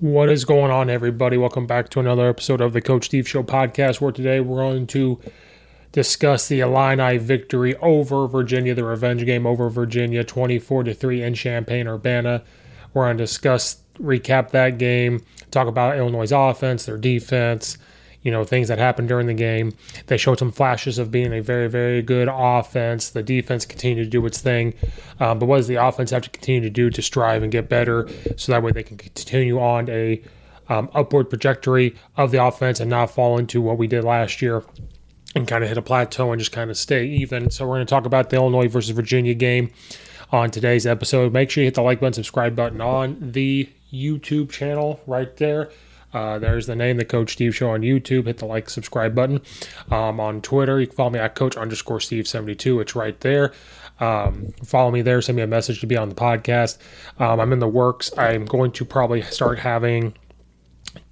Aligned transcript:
What 0.00 0.30
is 0.30 0.44
going 0.44 0.70
on, 0.70 0.88
everybody? 0.88 1.36
Welcome 1.36 1.66
back 1.66 1.90
to 1.90 2.00
another 2.00 2.28
episode 2.28 2.60
of 2.60 2.72
the 2.72 2.80
Coach 2.80 3.06
Steve 3.06 3.28
Show 3.28 3.42
podcast. 3.42 4.00
Where 4.00 4.12
today 4.12 4.40
we're 4.40 4.56
going 4.56 4.86
to 4.88 5.20
discuss 5.92 6.48
the 6.48 6.60
Illini 6.60 7.18
victory 7.18 7.76
over 7.76 8.26
Virginia, 8.26 8.74
the 8.74 8.84
revenge 8.84 9.24
game 9.26 9.46
over 9.46 9.68
Virginia, 9.68 10.24
24 10.24 10.84
to 10.84 10.94
3 10.94 11.22
in 11.22 11.34
Champaign 11.34 11.86
Urbana. 11.86 12.42
We're 12.94 13.04
going 13.04 13.18
to 13.18 13.24
discuss, 13.24 13.82
recap 13.98 14.50
that 14.50 14.78
game, 14.78 15.24
talk 15.50 15.68
about 15.68 15.98
Illinois' 15.98 16.32
offense, 16.32 16.86
their 16.86 16.96
defense, 16.96 17.76
you 18.22 18.30
know, 18.30 18.44
things 18.44 18.68
that 18.68 18.78
happened 18.78 19.08
during 19.08 19.26
the 19.26 19.34
game. 19.34 19.72
They 20.06 20.16
showed 20.16 20.38
some 20.38 20.52
flashes 20.52 20.98
of 20.98 21.10
being 21.10 21.32
a 21.32 21.40
very, 21.40 21.68
very 21.68 22.02
good 22.02 22.28
offense. 22.30 23.10
The 23.10 23.22
defense 23.22 23.64
continued 23.64 24.04
to 24.04 24.10
do 24.10 24.24
its 24.26 24.40
thing. 24.40 24.74
Um, 25.18 25.38
but 25.38 25.46
what 25.46 25.56
does 25.58 25.68
the 25.68 25.76
offense 25.76 26.10
have 26.10 26.22
to 26.22 26.30
continue 26.30 26.60
to 26.60 26.70
do 26.70 26.90
to 26.90 27.02
strive 27.02 27.42
and 27.42 27.50
get 27.50 27.68
better 27.68 28.08
so 28.36 28.52
that 28.52 28.62
way 28.62 28.72
they 28.72 28.82
can 28.82 28.96
continue 28.96 29.58
on 29.58 29.88
a 29.88 30.22
um, 30.68 30.88
upward 30.94 31.30
trajectory 31.30 31.94
of 32.16 32.30
the 32.30 32.42
offense 32.42 32.78
and 32.80 32.90
not 32.90 33.10
fall 33.10 33.38
into 33.38 33.60
what 33.60 33.78
we 33.78 33.86
did 33.86 34.04
last 34.04 34.40
year 34.40 34.62
and 35.34 35.46
kind 35.46 35.62
of 35.62 35.68
hit 35.68 35.78
a 35.78 35.82
plateau 35.82 36.32
and 36.32 36.38
just 36.38 36.52
kind 36.52 36.70
of 36.70 36.76
stay 36.76 37.06
even. 37.06 37.50
So 37.50 37.66
we're 37.66 37.76
going 37.76 37.86
to 37.86 37.90
talk 37.90 38.06
about 38.06 38.30
the 38.30 38.36
Illinois 38.36 38.68
versus 38.68 38.90
Virginia 38.90 39.34
game 39.34 39.70
on 40.32 40.50
today's 40.50 40.86
episode. 40.86 41.32
Make 41.32 41.50
sure 41.50 41.62
you 41.62 41.66
hit 41.66 41.74
the 41.74 41.82
like 41.82 42.00
button, 42.00 42.12
subscribe 42.12 42.54
button 42.54 42.80
on 42.80 43.16
the 43.32 43.68
YouTube 43.92 44.50
channel 44.50 45.00
right 45.06 45.36
there. 45.36 45.70
Uh, 46.12 46.38
there's 46.38 46.66
the 46.66 46.76
name, 46.76 46.96
the 46.96 47.04
Coach 47.04 47.32
Steve 47.32 47.54
Show 47.54 47.70
on 47.70 47.82
YouTube. 47.82 48.26
Hit 48.26 48.38
the 48.38 48.46
like, 48.46 48.68
subscribe 48.68 49.14
button. 49.14 49.40
Um, 49.90 50.20
on 50.20 50.40
Twitter, 50.40 50.80
you 50.80 50.86
can 50.86 50.96
follow 50.96 51.10
me 51.10 51.18
at 51.18 51.34
Coach 51.34 51.56
underscore 51.56 52.00
Steve 52.00 52.26
72. 52.26 52.80
It's 52.80 52.96
right 52.96 53.18
there. 53.20 53.52
Um, 54.00 54.48
follow 54.64 54.90
me 54.90 55.02
there. 55.02 55.20
Send 55.20 55.36
me 55.36 55.42
a 55.42 55.46
message 55.46 55.80
to 55.80 55.86
be 55.86 55.96
on 55.96 56.08
the 56.08 56.14
podcast. 56.14 56.78
Um, 57.18 57.38
I'm 57.38 57.52
in 57.52 57.58
the 57.58 57.68
works. 57.68 58.10
I'm 58.18 58.44
going 58.44 58.72
to 58.72 58.84
probably 58.84 59.22
start 59.22 59.58
having 59.58 60.14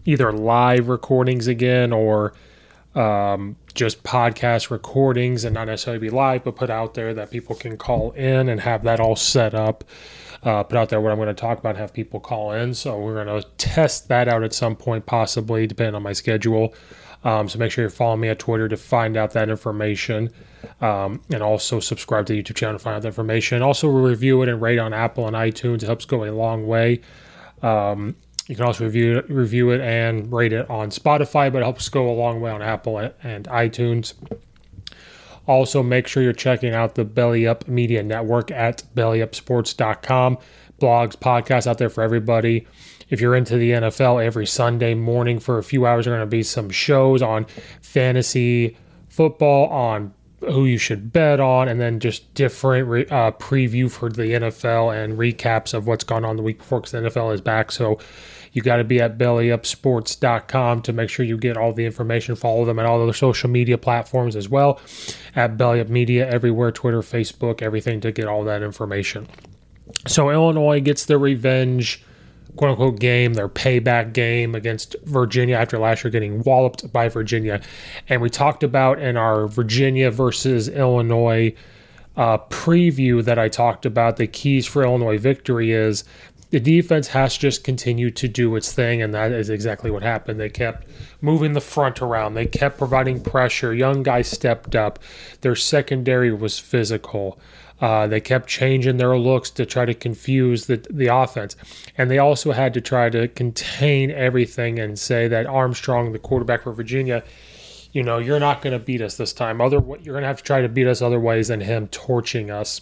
either 0.04 0.32
live 0.32 0.88
recordings 0.88 1.47
again 1.47 1.92
or 1.92 2.32
um, 2.94 3.56
just 3.75 4.03
podcast 4.03 4.70
recordings 4.70 5.44
and 5.44 5.54
not 5.54 5.66
necessarily 5.66 6.00
be 6.00 6.10
live, 6.10 6.44
but 6.44 6.56
put 6.56 6.70
out 6.70 6.94
there 6.94 7.14
that 7.14 7.31
people 7.31 7.54
can 7.54 7.76
call 7.76 8.12
in 8.12 8.48
and 8.48 8.60
have 8.60 8.82
that 8.84 9.00
all 9.00 9.16
set 9.16 9.54
up 9.54 9.84
uh, 10.43 10.62
put 10.62 10.78
out 10.78 10.88
there 10.88 11.00
what 11.00 11.10
I'm 11.10 11.19
going 11.19 11.28
to 11.28 11.34
talk 11.34 11.59
about, 11.59 11.76
have 11.76 11.93
people 11.93 12.21
call 12.21 12.53
in. 12.53 12.75
So 12.75 12.99
we're 12.99 13.25
going 13.25 13.43
to 13.43 13.49
test 13.59 14.09
that 14.09 14.28
out 14.28 14.43
at 14.43 14.53
some 14.53 14.76
point, 14.76 15.06
possibly, 15.06 15.66
depending 15.66 15.94
on 15.94 16.03
my 16.03 16.12
schedule. 16.12 16.75
Um, 17.25 17.49
so 17.49 17.59
make 17.59 17.72
sure 17.72 17.84
you 17.84 17.91
follow 17.91 18.16
me 18.16 18.28
at 18.28 18.38
Twitter 18.38 18.69
to 18.69 18.76
find 18.76 19.16
out 19.16 19.32
that 19.32 19.49
information. 19.49 20.31
Um, 20.81 21.21
and 21.32 21.43
also 21.43 21.81
subscribe 21.81 22.26
to 22.26 22.32
the 22.32 22.43
YouTube 22.43 22.56
channel 22.56 22.78
to 22.78 22.82
find 22.82 22.97
out 22.97 23.03
the 23.03 23.09
information. 23.09 23.62
Also 23.62 23.88
review 23.88 24.43
it 24.43 24.49
and 24.49 24.60
rate 24.60 24.78
on 24.78 24.93
Apple 24.93 25.26
and 25.26 25.34
iTunes. 25.34 25.82
It 25.82 25.87
helps 25.87 26.04
go 26.04 26.25
a 26.25 26.31
long 26.31 26.66
way. 26.66 27.00
Um, 27.62 28.17
you 28.46 28.56
can 28.56 28.64
also 28.64 28.85
review 28.85 29.23
review 29.29 29.70
it 29.70 29.81
and 29.82 30.32
rate 30.32 30.55
it 30.55 30.69
on 30.70 30.90
Spotify, 30.90 31.52
but 31.52 31.58
it 31.58 31.64
helps 31.64 31.88
go 31.88 32.11
a 32.11 32.14
long 32.14 32.40
way 32.40 32.50
on 32.50 32.62
Apple 32.62 32.99
and 32.99 33.46
iTunes. 33.46 34.14
Also, 35.49 35.83
make 35.83 36.06
sure 36.06 36.23
you're 36.23 36.33
checking 36.35 36.75
out 36.75 36.95
the 36.95 37.06
Belly 37.06 37.47
Up 37.47 37.67
Media 37.67 38.03
Network 38.03 38.50
at 38.50 38.85
bellyupsports.com. 38.95 40.37
Blogs, 40.79 41.17
podcasts 41.17 41.67
out 41.67 41.79
there 41.79 41.89
for 41.89 42.03
everybody. 42.03 42.67
If 43.09 43.23
you're 43.23 43.35
into 43.35 43.56
the 43.56 43.71
NFL, 43.71 44.23
every 44.23 44.47
Sunday 44.47 44.93
morning 44.93 45.41
for 45.41 45.56
a 45.56 45.62
few 45.62 45.87
hours, 45.87 46.05
there 46.05 46.12
are 46.12 46.19
going 46.19 46.29
to 46.29 46.31
be 46.31 46.43
some 46.43 46.69
shows 46.69 47.23
on 47.23 47.47
fantasy 47.81 48.77
football, 49.09 49.69
on 49.71 50.12
who 50.41 50.67
you 50.67 50.77
should 50.77 51.12
bet 51.12 51.41
on, 51.41 51.67
and 51.67 51.81
then 51.81 51.99
just 51.99 52.33
different 52.35 53.11
uh, 53.11 53.33
preview 53.39 53.91
for 53.91 54.11
the 54.11 54.25
NFL 54.25 54.95
and 54.95 55.19
recaps 55.19 55.73
of 55.73 55.87
what's 55.87 56.05
gone 56.05 56.27
on 56.27 56.37
the 56.37 56.43
week 56.43 56.59
before 56.59 56.81
because 56.81 56.93
the 56.93 56.99
NFL 56.99 57.35
is 57.35 57.41
back. 57.41 57.73
So 57.73 57.99
you 58.53 58.62
got 58.62 58.77
to 58.77 58.85
be 58.85 59.00
at 59.00 59.19
bellyupsports.com 59.19 60.83
to 60.83 60.93
make 60.93 61.11
sure 61.11 61.25
you 61.25 61.37
get 61.37 61.56
all 61.56 61.73
the 61.73 61.85
information. 61.85 62.35
Follow 62.35 62.65
them 62.65 62.79
on 62.79 62.87
all 62.87 63.05
the 63.06 63.15
social 63.15 63.50
media 63.50 63.79
platforms 63.79 64.37
as 64.37 64.49
well 64.49 64.81
at 65.37 65.56
Belly 65.56 65.81
Up 65.81 65.89
Media 65.89 66.29
everywhere 66.29 66.73
Twitter, 66.73 67.00
Facebook, 67.00 67.62
everything 67.62 68.00
to 68.00 68.12
get 68.12 68.27
all 68.27 68.45
that 68.45 68.62
information. 68.62 69.27
So 70.06 70.31
Illinois 70.31 70.81
gets 70.81 71.06
their 71.06 71.19
revenge, 71.19 72.03
quote 72.56 72.73
unquote, 72.73 73.00
game, 73.00 73.35
their 73.35 73.49
payback 73.49 74.12
game 74.12 74.55
against 74.55 74.97
Virginia 75.05 75.56
after 75.56 75.79
last 75.79 76.05
year 76.05 76.11
getting 76.11 76.43
walloped 76.43 76.93
by 76.93 77.09
Virginia. 77.09 77.61
And 78.09 78.21
we 78.23 78.31
talked 78.31 78.62
about 78.62 78.99
in 79.00 79.17
our 79.17 79.47
Virginia 79.47 80.11
versus 80.11 80.69
Illinois 80.69 81.55
uh, 82.17 82.39
preview 82.49 83.25
that 83.25 83.39
I 83.39 83.49
talked 83.49 83.87
about 83.87 84.17
the 84.17 84.27
keys 84.27 84.67
for 84.67 84.83
Illinois 84.83 85.19
victory 85.19 85.71
is 85.71 86.03
the 86.50 86.61
defense 86.61 87.09
has 87.09 87.37
just 87.37 87.65
continued 87.65 88.17
to 88.17 88.29
do 88.29 88.56
its 88.56 88.73
thing, 88.73 89.03
and 89.03 89.12
that 89.15 89.33
is 89.33 89.50
exactly 89.50 89.91
what 89.91 90.03
happened. 90.03 90.41
They 90.41 90.49
kept 90.49 90.87
moving 91.21 91.53
the 91.53 91.61
front 91.61 92.00
around, 92.00 92.35
they 92.35 92.47
kept 92.47 92.79
providing 92.79 93.21
pressure. 93.21 93.75
Young 93.75 94.03
guys 94.03 94.29
stepped 94.29 94.75
up, 94.75 94.99
their 95.43 95.56
secondary 95.56 96.33
was 96.33 96.59
physical. 96.59 97.39
Uh, 97.81 98.09
they 98.09 98.21
kept 98.21 98.49
changing 98.49 98.97
their 98.97 99.17
looks 99.17 99.50
to 99.50 99.65
try 99.65 99.85
to 99.85 99.95
confuse 99.95 100.67
the, 100.67 100.85
the 100.91 101.06
offense. 101.06 101.55
And 101.97 102.11
they 102.11 102.19
also 102.19 102.50
had 102.50 102.75
to 102.75 102.81
try 102.81 103.09
to 103.11 103.29
contain 103.29 104.11
everything 104.11 104.81
and 104.81 104.99
say 104.99 105.29
that 105.29 105.47
Armstrong, 105.47 106.11
the 106.11 106.19
quarterback 106.19 106.62
for 106.62 106.73
Virginia, 106.73 107.23
you 107.93 108.03
know, 108.03 108.19
you're 108.19 108.41
not 108.41 108.62
going 108.62 108.73
to 108.73 108.85
beat 108.85 109.00
us 109.00 109.17
this 109.17 109.33
time. 109.33 109.61
Other, 109.61 109.77
you're 109.77 110.15
going 110.15 110.23
to 110.23 110.29
have 110.29 110.39
to 110.39 110.45
try 110.45 110.61
to 110.61 110.69
beat 110.69 110.87
us 110.87 111.00
other 111.00 111.21
ways 111.21 111.49
than 111.49 111.61
him 111.61 111.87
torching 111.89 112.50
us. 112.50 112.81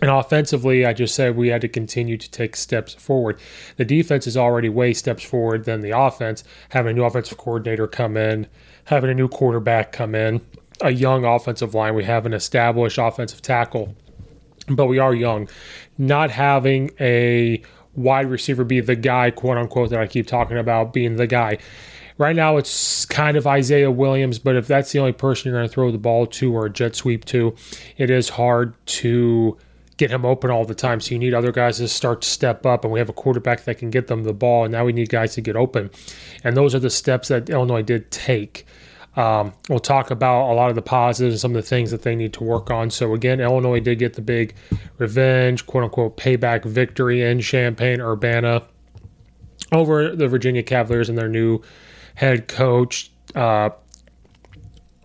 And 0.00 0.10
offensively, 0.10 0.84
I 0.84 0.92
just 0.92 1.14
said 1.14 1.36
we 1.36 1.48
had 1.48 1.60
to 1.60 1.68
continue 1.68 2.16
to 2.16 2.30
take 2.30 2.56
steps 2.56 2.94
forward. 2.94 3.38
The 3.76 3.84
defense 3.84 4.26
is 4.26 4.36
already 4.36 4.68
way 4.68 4.92
steps 4.92 5.22
forward 5.22 5.64
than 5.64 5.82
the 5.82 5.96
offense, 5.96 6.42
having 6.70 6.92
a 6.92 6.94
new 6.94 7.04
offensive 7.04 7.38
coordinator 7.38 7.86
come 7.86 8.16
in, 8.16 8.48
having 8.86 9.10
a 9.10 9.14
new 9.14 9.28
quarterback 9.28 9.92
come 9.92 10.14
in, 10.14 10.40
a 10.80 10.90
young 10.90 11.24
offensive 11.24 11.74
line. 11.74 11.94
We 11.94 12.04
have 12.04 12.26
an 12.26 12.34
established 12.34 12.98
offensive 12.98 13.40
tackle, 13.40 13.94
but 14.68 14.86
we 14.86 14.98
are 14.98 15.14
young. 15.14 15.48
Not 15.96 16.30
having 16.30 16.90
a 16.98 17.62
wide 17.94 18.28
receiver 18.30 18.64
be 18.64 18.80
the 18.80 18.96
guy, 18.96 19.30
quote 19.30 19.58
unquote, 19.58 19.90
that 19.90 20.00
I 20.00 20.06
keep 20.06 20.26
talking 20.26 20.58
about 20.58 20.92
being 20.92 21.16
the 21.16 21.26
guy. 21.26 21.58
Right 22.16 22.36
now, 22.36 22.56
it's 22.56 23.04
kind 23.06 23.36
of 23.36 23.46
Isaiah 23.46 23.90
Williams, 23.90 24.38
but 24.38 24.54
if 24.54 24.66
that's 24.66 24.92
the 24.92 25.00
only 25.00 25.12
person 25.12 25.50
you're 25.50 25.58
going 25.58 25.68
to 25.68 25.72
throw 25.72 25.90
the 25.90 25.98
ball 25.98 26.26
to 26.28 26.54
or 26.54 26.66
a 26.66 26.70
jet 26.70 26.94
sweep 26.94 27.24
to, 27.26 27.56
it 27.96 28.08
is 28.08 28.28
hard 28.28 28.74
to 28.86 29.56
get 29.96 30.10
him 30.10 30.24
open 30.24 30.50
all 30.50 30.64
the 30.64 30.74
time. 30.74 31.00
So 31.00 31.12
you 31.12 31.18
need 31.18 31.34
other 31.34 31.52
guys 31.52 31.78
to 31.78 31.88
start 31.88 32.22
to 32.22 32.28
step 32.28 32.66
up, 32.66 32.84
and 32.84 32.92
we 32.92 32.98
have 32.98 33.08
a 33.08 33.14
quarterback 33.14 33.64
that 33.64 33.78
can 33.78 33.90
get 33.90 34.06
them 34.06 34.24
the 34.24 34.32
ball. 34.32 34.64
And 34.64 34.72
now 34.72 34.84
we 34.84 34.92
need 34.92 35.08
guys 35.08 35.34
to 35.34 35.40
get 35.40 35.56
open, 35.56 35.90
and 36.42 36.56
those 36.56 36.74
are 36.74 36.80
the 36.80 36.90
steps 36.90 37.28
that 37.28 37.50
Illinois 37.50 37.82
did 37.82 38.10
take. 38.10 38.66
Um, 39.16 39.52
we'll 39.68 39.78
talk 39.78 40.10
about 40.10 40.50
a 40.50 40.54
lot 40.54 40.70
of 40.70 40.74
the 40.74 40.82
positives 40.82 41.34
and 41.34 41.40
some 41.40 41.52
of 41.52 41.62
the 41.62 41.68
things 41.68 41.90
that 41.92 42.02
they 42.02 42.16
need 42.16 42.32
to 42.34 42.44
work 42.44 42.70
on. 42.70 42.90
So 42.90 43.14
again, 43.14 43.40
Illinois 43.40 43.80
did 43.80 44.00
get 44.00 44.14
the 44.14 44.22
big 44.22 44.54
revenge, 44.98 45.66
quote 45.66 45.84
unquote, 45.84 46.16
payback 46.16 46.64
victory 46.64 47.22
in 47.22 47.40
Champaign 47.40 48.00
Urbana 48.00 48.64
over 49.72 50.14
the 50.14 50.26
Virginia 50.28 50.62
Cavaliers 50.62 51.08
and 51.08 51.16
their 51.16 51.28
new 51.28 51.60
head 52.16 52.48
coach, 52.48 53.12
uh, 53.34 53.70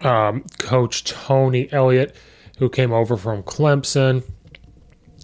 um, 0.02 0.44
Coach 0.58 1.04
Tony 1.04 1.72
Elliott, 1.72 2.16
who 2.58 2.70
came 2.70 2.92
over 2.92 3.16
from 3.16 3.44
Clemson. 3.44 4.24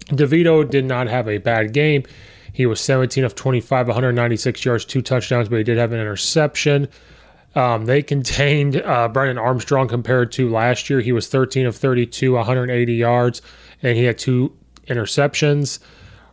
DeVito 0.06 0.68
did 0.68 0.84
not 0.84 1.08
have 1.08 1.28
a 1.28 1.38
bad 1.38 1.72
game. 1.72 2.04
He 2.52 2.64
was 2.66 2.80
17 2.80 3.24
of 3.24 3.34
25, 3.34 3.88
196 3.88 4.64
yards, 4.64 4.84
two 4.84 5.02
touchdowns, 5.02 5.48
but 5.48 5.58
he 5.58 5.64
did 5.64 5.78
have 5.78 5.92
an 5.92 6.00
interception. 6.00 6.88
Um, 7.54 7.86
they 7.86 8.02
contained 8.14 8.76
uh, 8.76 9.08
Brennan 9.08 9.38
Armstrong 9.38 9.88
compared 9.88 10.32
to 10.32 10.48
last 10.48 10.88
year. 10.88 11.00
He 11.00 11.12
was 11.12 11.28
13 11.28 11.66
of 11.66 11.76
32, 11.76 12.32
180 12.32 12.94
yards, 12.94 13.42
and 13.82 13.96
he 13.96 14.04
had 14.04 14.18
two 14.18 14.56
interceptions. 14.86 15.80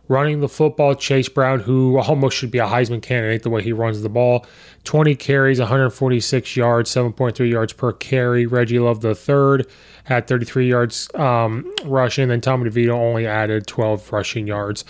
Running 0.06 0.40
the 0.40 0.48
football, 0.48 0.94
Chase 0.94 1.28
Brown, 1.28 1.60
who 1.60 1.98
almost 1.98 2.36
should 2.36 2.50
be 2.50 2.58
a 2.58 2.66
Heisman 2.66 3.00
candidate 3.00 3.42
the 3.42 3.50
way 3.50 3.62
he 3.62 3.72
runs 3.72 4.02
the 4.02 4.10
ball, 4.10 4.44
20 4.84 5.14
carries, 5.16 5.58
146 5.58 6.56
yards, 6.56 6.90
7.3 6.90 7.50
yards 7.50 7.72
per 7.72 7.92
carry. 7.92 8.44
Reggie 8.44 8.78
Love 8.78 9.00
the 9.00 9.14
third 9.14 9.66
had 10.04 10.26
33 10.26 10.68
yards 10.68 11.14
um, 11.14 11.72
rushing. 11.84 12.28
Then 12.28 12.42
Tommy 12.42 12.68
DeVito 12.68 12.90
only 12.90 13.26
added 13.26 13.66
12 13.66 14.12
rushing 14.12 14.46
yards. 14.46 14.84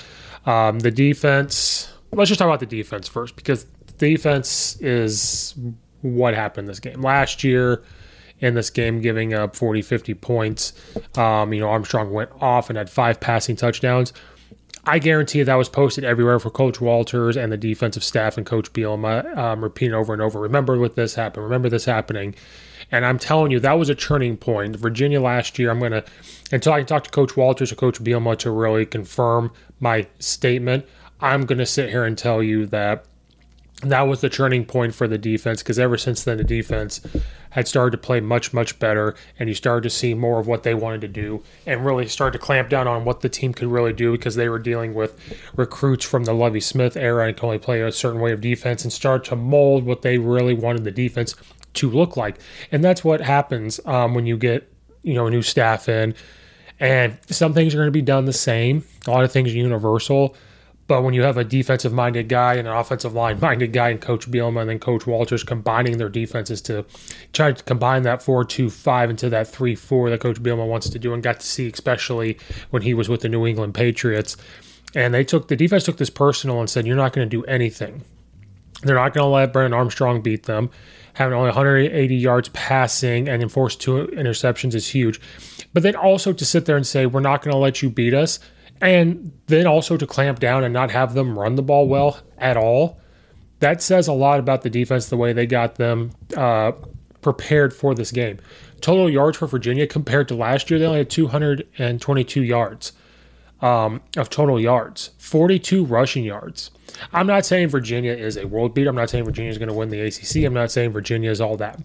Um, 0.47 0.81
the 0.81 0.91
defense, 0.91 1.93
let's 2.13 2.29
just 2.29 2.39
talk 2.39 2.47
about 2.47 2.61
the 2.61 2.67
defense 2.67 3.07
first 3.07 3.37
because 3.37 3.65
defense 3.99 4.81
is 4.81 5.55
what 6.03 6.35
happened 6.35 6.69
this 6.69 6.81
game. 6.81 7.01
Last 7.01 7.45
year, 7.45 7.85
in 8.41 8.55
this 8.55 8.69
game, 8.69 9.01
giving 9.01 9.33
up 9.33 9.57
40, 9.57 9.81
50 9.81 10.15
points. 10.15 10.73
Um, 11.17 11.53
you 11.53 11.61
know, 11.61 11.69
Armstrong 11.69 12.13
went 12.13 12.31
off 12.41 12.69
and 12.69 12.77
had 12.77 12.91
five 12.91 13.21
passing 13.21 13.57
touchdowns. 13.57 14.13
I 14.87 14.99
guarantee 14.99 15.43
that 15.43 15.55
was 15.55 15.69
posted 15.69 16.05
everywhere 16.05 16.39
for 16.39 16.51
Coach 16.51 16.81
Walters 16.81 17.37
and 17.37 17.51
the 17.51 17.57
defensive 17.57 18.05
staff 18.05 18.37
and 18.37 18.45
Coach 18.45 18.73
Bielema, 18.73 19.37
um, 19.37 19.63
repeating 19.63 19.95
over 19.95 20.13
and 20.13 20.21
over. 20.21 20.41
Remember 20.41 20.79
what 20.79 20.95
this 20.95 21.15
happened. 21.15 21.45
Remember 21.45 21.69
this 21.69 21.87
happening. 21.87 22.35
And 22.93 23.07
I'm 23.07 23.19
telling 23.19 23.51
you, 23.51 23.61
that 23.61 23.79
was 23.79 23.89
a 23.89 23.95
turning 23.95 24.37
point. 24.37 24.77
Virginia 24.77 25.21
last 25.21 25.59
year, 25.59 25.71
I'm 25.71 25.79
going 25.79 25.93
to, 25.93 26.05
until 26.53 26.75
I 26.75 26.81
can 26.81 26.87
talk 26.87 27.05
to 27.05 27.11
Coach 27.11 27.37
Walters 27.37 27.73
or 27.73 27.77
Coach 27.77 27.99
Bielema 27.99 28.37
to 28.39 28.51
really 28.51 28.85
confirm 28.85 29.53
my 29.81 30.07
statement, 30.19 30.87
I'm 31.21 31.47
going 31.47 31.59
to 31.59 31.67
sit 31.67 31.89
here 31.89 32.05
and 32.05 32.19
tell 32.19 32.43
you 32.43 32.67
that 32.67 33.07
that 33.83 34.03
was 34.03 34.21
the 34.21 34.29
turning 34.29 34.65
point 34.65 34.95
for 34.95 35.09
the 35.09 35.19
defense 35.19 35.63
because 35.63 35.79
ever 35.79 35.97
since 35.97 36.25
then, 36.25 36.37
the 36.37 36.45
defense 36.45 37.01
had 37.55 37.69
started 37.69 37.93
to 37.93 37.99
play 37.99 38.19
much, 38.19 38.53
much 38.53 38.81
better, 38.81 39.15
and 39.39 39.49
you 39.49 39.55
started 39.55 39.85
to 39.85 39.91
see 39.91 40.13
more 40.13 40.41
of 40.41 40.49
what 40.49 40.65
they 40.65 40.75
wanted 40.75 41.01
to 41.01 41.09
do 41.09 41.41
and 41.67 41.87
really 41.87 42.09
started 42.09 42.37
to 42.37 42.45
clamp 42.45 42.69
down 42.69 42.89
on 42.89 43.05
what 43.05 43.21
the 43.21 43.29
team 43.29 43.55
could 43.55 43.69
really 43.69 43.93
do 43.93 44.11
because 44.11 44.35
they 44.35 44.49
were 44.49 44.59
dealing 44.59 44.93
with 44.93 45.17
recruits 45.55 46.05
from 46.05 46.25
the 46.25 46.35
Lovie 46.35 46.59
Smith 46.59 46.97
era 46.97 47.29
and 47.29 47.37
could 47.37 47.47
only 47.47 47.59
play 47.59 47.81
a 47.81 47.93
certain 47.93 48.21
way 48.21 48.33
of 48.33 48.41
defense 48.41 48.83
and 48.83 48.93
start 48.93 49.25
to 49.25 49.37
mold 49.37 49.85
what 49.85 50.03
they 50.03 50.19
really 50.19 50.53
wanted 50.53 50.83
the 50.83 50.91
defense 50.91 51.37
to 51.75 51.89
look 51.89 52.17
like. 52.17 52.39
And 52.73 52.83
that's 52.83 53.05
what 53.05 53.21
happens 53.21 53.79
um, 53.85 54.15
when 54.15 54.27
you 54.27 54.37
get, 54.37 54.69
you 55.05 55.15
know, 55.15 55.29
a 55.29 55.31
new 55.31 55.43
staff 55.43 55.89
in. 55.89 56.17
And 56.81 57.17
some 57.31 57.55
things 57.55 57.73
are 57.73 57.79
going 57.79 57.87
to 57.87 57.93
be 57.93 58.03
done 58.03 58.25
the 58.25 58.33
same. 58.33 58.85
A 59.07 59.13
lot 59.13 59.23
of 59.23 59.31
things 59.31 59.53
are 59.53 59.57
universal. 59.57 60.35
But 60.87 61.03
when 61.03 61.15
you 61.15 61.23
have 61.23 61.39
a 61.39 61.45
defensive 61.45 61.93
minded 61.93 62.29
guy 62.29 62.55
and 62.55 62.69
an 62.69 62.75
offensive 62.75 63.15
line 63.15 63.41
minded 63.41 63.73
guy 63.73 63.89
and 63.89 64.01
Coach 64.01 64.31
Bielema 64.31 64.61
and 64.61 64.71
then 64.71 64.79
Coach 64.79 65.07
Walters 65.07 65.43
combining 65.43 65.97
their 65.97 66.11
defenses 66.11 66.61
to 66.63 66.85
try 67.33 67.53
to 67.53 67.63
combine 67.63 68.03
that 68.03 68.23
4 68.23 68.45
2 68.45 68.69
5 68.69 69.11
into 69.11 69.31
that 69.31 69.49
3 69.49 69.75
4 69.75 70.11
that 70.11 70.21
Coach 70.21 70.43
Bielema 70.43 70.67
wants 70.67 70.91
to 70.91 70.99
do 70.99 71.15
and 71.15 71.23
got 71.23 71.41
to 71.41 71.47
see, 71.47 71.69
especially 71.69 72.39
when 72.71 72.83
he 72.83 72.93
was 72.93 73.09
with 73.09 73.23
the 73.23 73.29
New 73.29 73.47
England 73.47 73.75
Patriots. 73.75 74.37
And 74.95 75.13
they 75.13 75.25
took 75.25 75.49
the 75.49 75.57
defense 75.57 75.85
took 75.85 75.97
this 75.97 76.11
personal 76.11 76.61
and 76.61 76.69
said, 76.69 76.87
You're 76.87 76.97
not 76.97 77.13
going 77.13 77.29
to 77.29 77.37
do 77.37 77.45
anything. 77.45 78.03
They're 78.83 78.97
not 78.97 79.15
going 79.15 79.25
to 79.25 79.29
let 79.29 79.53
Brennan 79.53 79.73
Armstrong 79.73 80.21
beat 80.21 80.45
them. 80.45 80.71
Having 81.15 81.39
only 81.39 81.49
180 81.49 82.15
yards 82.17 82.49
passing 82.51 83.29
and 83.29 83.41
enforced 83.43 83.81
two 83.81 84.09
interceptions 84.09 84.75
is 84.75 84.89
huge. 84.89 85.21
But 85.73 85.83
then 85.85 85.97
also 85.97 86.33
to 86.33 86.45
sit 86.45 86.67
there 86.67 86.77
and 86.77 86.87
say, 86.87 87.07
We're 87.07 87.21
not 87.21 87.43
going 87.43 87.53
to 87.53 87.59
let 87.59 87.83
you 87.83 87.89
beat 87.89 88.13
us 88.13 88.39
and 88.81 89.33
then 89.47 89.67
also 89.67 89.97
to 89.97 90.07
clamp 90.07 90.41
down 90.41 90.65
and 90.65 90.73
not 90.73 90.91
have 90.91 91.15
them 91.15 91.39
run 91.39 91.55
the 91.55 91.63
ball 91.63 91.89
well 91.89 92.19
at 92.39 92.57
all. 92.57 93.01
That 93.61 93.83
says 93.83 94.09
a 94.09 94.13
lot 94.13 94.41
about 94.41 94.63
the 94.63 94.71
defense, 94.71 95.09
the 95.09 95.17
way 95.17 95.33
they 95.33 95.47
got 95.47 95.77
them 95.77 96.11
uh, 96.37 96.73
prepared 97.23 97.73
for 97.73 97.95
this 97.95 98.11
game. 98.11 98.39
Total 98.81 99.09
yards 99.09 99.39
for 99.39 99.47
Virginia 99.47 99.87
compared 99.87 100.29
to 100.29 100.35
last 100.35 100.71
year, 100.71 100.79
they 100.79 100.87
only 100.87 100.99
had 100.99 101.11
222 101.11 102.43
yards 102.43 102.93
um, 103.63 104.03
of 104.17 104.29
total 104.29 104.61
yards, 104.61 105.11
42 105.19 105.85
rushing 105.87 106.25
yards. 106.25 106.71
I'm 107.13 107.27
not 107.27 107.47
saying 107.47 107.69
Virginia 107.69 108.13
is 108.13 108.37
a 108.37 108.47
world 108.47 108.75
beater. 108.75 108.91
I'm 108.91 108.97
not 108.97 109.09
saying 109.09 109.25
Virginia 109.25 109.51
is 109.51 109.59
going 109.59 109.69
to 109.69 109.75
win 109.75 109.89
the 109.89 110.01
ACC. 110.01 110.45
I'm 110.45 110.53
not 110.53 110.71
saying 110.71 110.93
Virginia 110.93 111.31
is 111.31 111.41
all 111.41 111.57
that. 111.57 111.81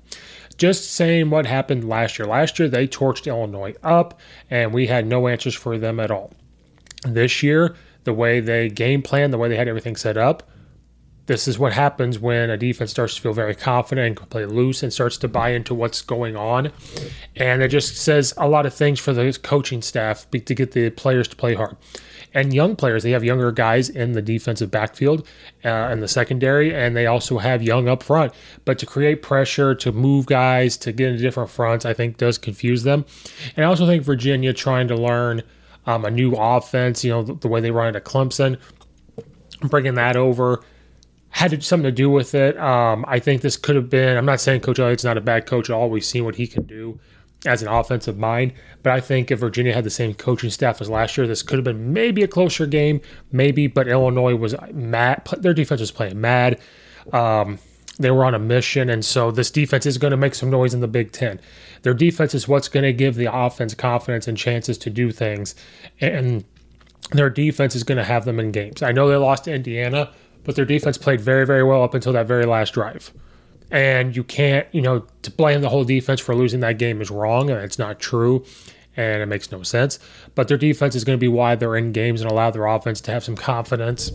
Just 0.58 0.92
saying 0.92 1.30
what 1.30 1.46
happened 1.46 1.88
last 1.88 2.20
year. 2.20 2.28
Last 2.28 2.60
year, 2.60 2.68
they 2.68 2.86
torched 2.86 3.28
Illinois 3.28 3.76
up, 3.82 4.20
and 4.50 4.74
we 4.74 4.88
had 4.88 5.08
no 5.08 5.30
answers 5.30 5.56
for 5.56 5.78
them 5.78 6.02
at 6.02 6.12
all. 6.12 6.34
This 7.04 7.42
year, 7.44 7.76
the 8.04 8.14
way 8.14 8.40
they 8.40 8.70
game 8.70 9.02
plan, 9.02 9.32
the 9.32 9.38
way 9.38 9.50
they 9.50 9.58
had 9.58 9.68
everything 9.68 9.96
set 9.96 10.18
up, 10.18 10.44
this 11.30 11.48
is 11.48 11.60
what 11.60 11.74
happens 11.74 12.18
when 12.18 12.50
a 12.50 12.58
defense 12.58 12.90
starts 12.90 13.14
to 13.14 13.22
feel 13.22 13.34
very 13.34 13.54
confident 13.54 14.20
and 14.20 14.30
play 14.32 14.46
loose 14.48 14.82
and 14.82 14.92
starts 14.92 15.16
to 15.18 15.28
buy 15.28 15.50
into 15.50 15.76
what's 15.76 16.02
going 16.02 16.36
on. 16.36 16.72
And 17.36 17.62
it 17.62 17.68
just 17.68 17.98
says 17.98 18.34
a 18.36 18.50
lot 18.50 18.66
of 18.66 18.74
things 18.74 19.00
for 19.00 19.14
the 19.14 19.38
coaching 19.44 19.84
staff 19.84 20.26
to 20.32 20.40
get 20.40 20.72
the 20.72 20.90
players 20.90 21.28
to 21.28 21.36
play 21.36 21.54
hard. 21.54 21.78
And 22.34 22.52
young 22.52 22.76
players, 22.76 23.04
they 23.04 23.12
have 23.12 23.24
younger 23.24 23.52
guys 23.52 23.90
in 23.90 24.14
the 24.14 24.24
defensive 24.24 24.72
backfield 24.72 25.28
uh, 25.64 25.68
and 25.68 26.02
the 26.02 26.08
secondary, 26.08 26.74
and 26.74 26.96
they 26.96 27.06
also 27.06 27.38
have 27.38 27.62
young 27.62 27.88
up 27.88 28.02
front. 28.02 28.34
But 28.66 28.80
to 28.80 28.88
create 28.88 29.22
pressure, 29.22 29.76
to 29.76 29.92
move 29.92 30.26
guys, 30.26 30.78
to 30.78 30.92
get 30.92 31.10
into 31.10 31.22
different 31.22 31.52
fronts, 31.52 31.86
I 31.86 31.94
think 31.94 32.18
does 32.18 32.40
confuse 32.40 32.82
them. 32.82 33.06
And 33.56 33.64
I 33.66 33.70
also 33.70 33.86
think 33.86 34.04
Virginia 34.04 34.52
trying 34.52 34.88
to 34.88 34.96
learn– 34.96 35.44
um, 35.90 36.06
a 36.06 36.12
new 36.12 36.34
offense, 36.36 37.04
you 37.04 37.10
know, 37.10 37.24
the, 37.24 37.34
the, 37.34 37.48
way 37.48 37.60
they 37.60 37.72
run 37.72 37.88
it 37.88 37.96
at 37.96 38.06
Clemson, 38.06 38.60
bringing 39.64 39.96
that 39.96 40.16
over 40.16 40.64
had 41.32 41.64
something 41.64 41.84
to 41.84 41.92
do 41.92 42.10
with 42.10 42.36
it. 42.36 42.58
Um, 42.60 43.06
I 43.08 43.20
think 43.20 43.42
this 43.42 43.58
could 43.58 43.76
have 43.76 43.90
been, 43.90 44.16
I'm 44.16 44.26
not 44.26 44.40
saying 44.40 44.62
Coach 44.62 44.78
Elliott's 44.78 45.04
not 45.04 45.18
a 45.18 45.22
bad 45.22 45.48
coach 45.48 45.70
at 45.70 45.74
all. 45.74 45.90
We've 45.90 46.06
seen 46.06 46.26
what 46.26 46.36
he 46.36 46.46
can 46.46 46.64
do. 46.64 47.00
as 47.46 47.62
an 47.62 47.70
offensive 47.70 48.18
mind. 48.18 48.54
But 48.84 48.94
I 48.94 49.00
think 49.00 49.32
if 49.32 49.40
Virginia 49.40 49.74
had 49.74 49.84
the 49.84 49.90
same 49.90 50.14
coaching 50.14 50.50
staff 50.50 50.82
as 50.82 50.90
last 50.90 51.18
year, 51.18 51.26
this 51.26 51.42
could 51.42 51.58
have 51.58 51.64
been 51.64 51.94
maybe 51.94 52.22
a 52.22 52.28
closer 52.28 52.66
game, 52.68 53.02
maybe. 53.32 53.68
But 53.68 53.88
Illinois 53.88 54.36
was 54.36 54.56
mad. 54.72 55.28
Their 55.40 55.54
defense 55.54 55.80
was 55.80 55.92
playing 55.92 56.20
mad. 56.20 56.60
Um, 57.14 57.58
they 58.00 58.12
were 58.12 58.24
on 58.24 58.34
a 58.34 58.40
mission, 58.40 58.90
and 58.90 59.04
so 59.04 59.30
this 59.30 59.52
defense 59.52 59.86
is 59.86 59.98
going 59.98 60.12
to 60.12 60.18
make 60.18 60.34
some 60.34 60.50
noise 60.50 60.74
in 60.74 60.80
the 60.80 60.88
Big 60.88 61.12
Ten. 61.12 61.40
Their 61.82 61.94
defense 61.94 62.34
is 62.34 62.48
what's 62.48 62.70
going 62.70 62.86
to 62.86 62.94
give 62.94 63.16
the 63.16 63.32
offense 63.32 63.74
confidence 63.74 64.28
and 64.28 64.38
chances 64.38 64.78
to 64.80 64.90
do 64.90 65.12
things, 65.12 65.54
and 66.00 66.46
their 67.12 67.30
defense 67.30 67.76
is 67.76 67.84
going 67.84 67.98
to 67.98 68.04
have 68.06 68.24
them 68.24 68.40
in 68.40 68.52
games. 68.52 68.82
I 68.82 68.94
know 68.94 69.10
they 69.10 69.18
lost 69.18 69.44
to 69.44 69.54
Indiana, 69.54 70.12
but 70.46 70.56
their 70.56 70.66
defense 70.66 70.98
played 70.98 71.20
very, 71.20 71.46
very 71.46 71.64
well 71.64 71.84
up 71.84 71.94
until 71.94 72.14
that 72.14 72.26
very 72.26 72.46
last 72.46 72.74
drive. 72.74 73.12
And 73.70 74.16
you 74.16 74.24
can't, 74.24 74.66
you 74.72 74.82
know, 74.82 75.06
to 75.24 75.32
blame 75.32 75.62
the 75.62 75.70
whole 75.70 75.84
defense 75.84 76.22
for 76.22 76.34
losing 76.34 76.62
that 76.62 76.78
game 76.78 77.02
is 77.02 77.12
wrong, 77.12 77.50
and 77.50 77.60
it's 77.62 77.78
not 77.78 78.00
true, 78.00 78.46
and 78.96 79.22
it 79.22 79.26
makes 79.26 79.52
no 79.52 79.62
sense. 79.62 80.00
But 80.36 80.48
their 80.48 80.58
defense 80.58 80.96
is 80.96 81.04
going 81.04 81.18
to 81.18 81.22
be 81.22 81.28
why 81.28 81.56
they're 81.56 81.76
in 81.76 81.92
games 81.92 82.22
and 82.22 82.32
allow 82.32 82.50
their 82.50 82.66
offense 82.66 83.02
to 83.02 83.12
have 83.12 83.26
some 83.26 83.36
confidence 83.36 84.12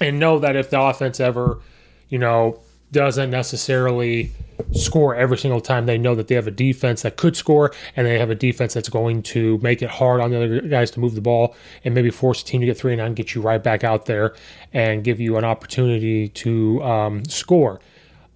and 0.00 0.18
know 0.18 0.38
that 0.38 0.56
if 0.56 0.70
the 0.70 0.80
offense 0.80 1.20
ever, 1.20 1.60
you 2.08 2.18
know, 2.18 2.60
doesn't 2.92 3.30
necessarily 3.30 4.30
score 4.72 5.14
every 5.14 5.36
single 5.36 5.60
time. 5.60 5.86
They 5.86 5.98
know 5.98 6.14
that 6.14 6.28
they 6.28 6.34
have 6.34 6.46
a 6.46 6.52
defense 6.52 7.02
that 7.02 7.16
could 7.16 7.36
score, 7.36 7.72
and 7.96 8.06
they 8.06 8.18
have 8.18 8.30
a 8.30 8.34
defense 8.34 8.74
that's 8.74 8.88
going 8.88 9.22
to 9.24 9.58
make 9.58 9.82
it 9.82 9.90
hard 9.90 10.20
on 10.20 10.30
the 10.30 10.36
other 10.36 10.60
guys 10.60 10.90
to 10.92 11.00
move 11.00 11.14
the 11.14 11.20
ball 11.20 11.54
and 11.84 11.94
maybe 11.94 12.10
force 12.10 12.42
a 12.42 12.44
team 12.44 12.60
to 12.60 12.66
get 12.66 12.78
three 12.78 12.92
and 12.92 13.00
nine, 13.00 13.14
get 13.14 13.34
you 13.34 13.42
right 13.42 13.62
back 13.62 13.84
out 13.84 14.06
there, 14.06 14.34
and 14.72 15.04
give 15.04 15.20
you 15.20 15.36
an 15.36 15.44
opportunity 15.44 16.28
to 16.28 16.82
um, 16.82 17.24
score. 17.26 17.80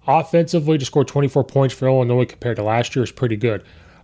Offensively, 0.07 0.77
to 0.77 0.85
score 0.85 1.05
24 1.05 1.43
points 1.43 1.73
for 1.73 1.87
Illinois 1.87 2.25
compared 2.25 2.57
to 2.57 2.63
last 2.63 2.95
year 2.95 3.03
is 3.03 3.11
pretty 3.11 3.37
good. 3.37 3.63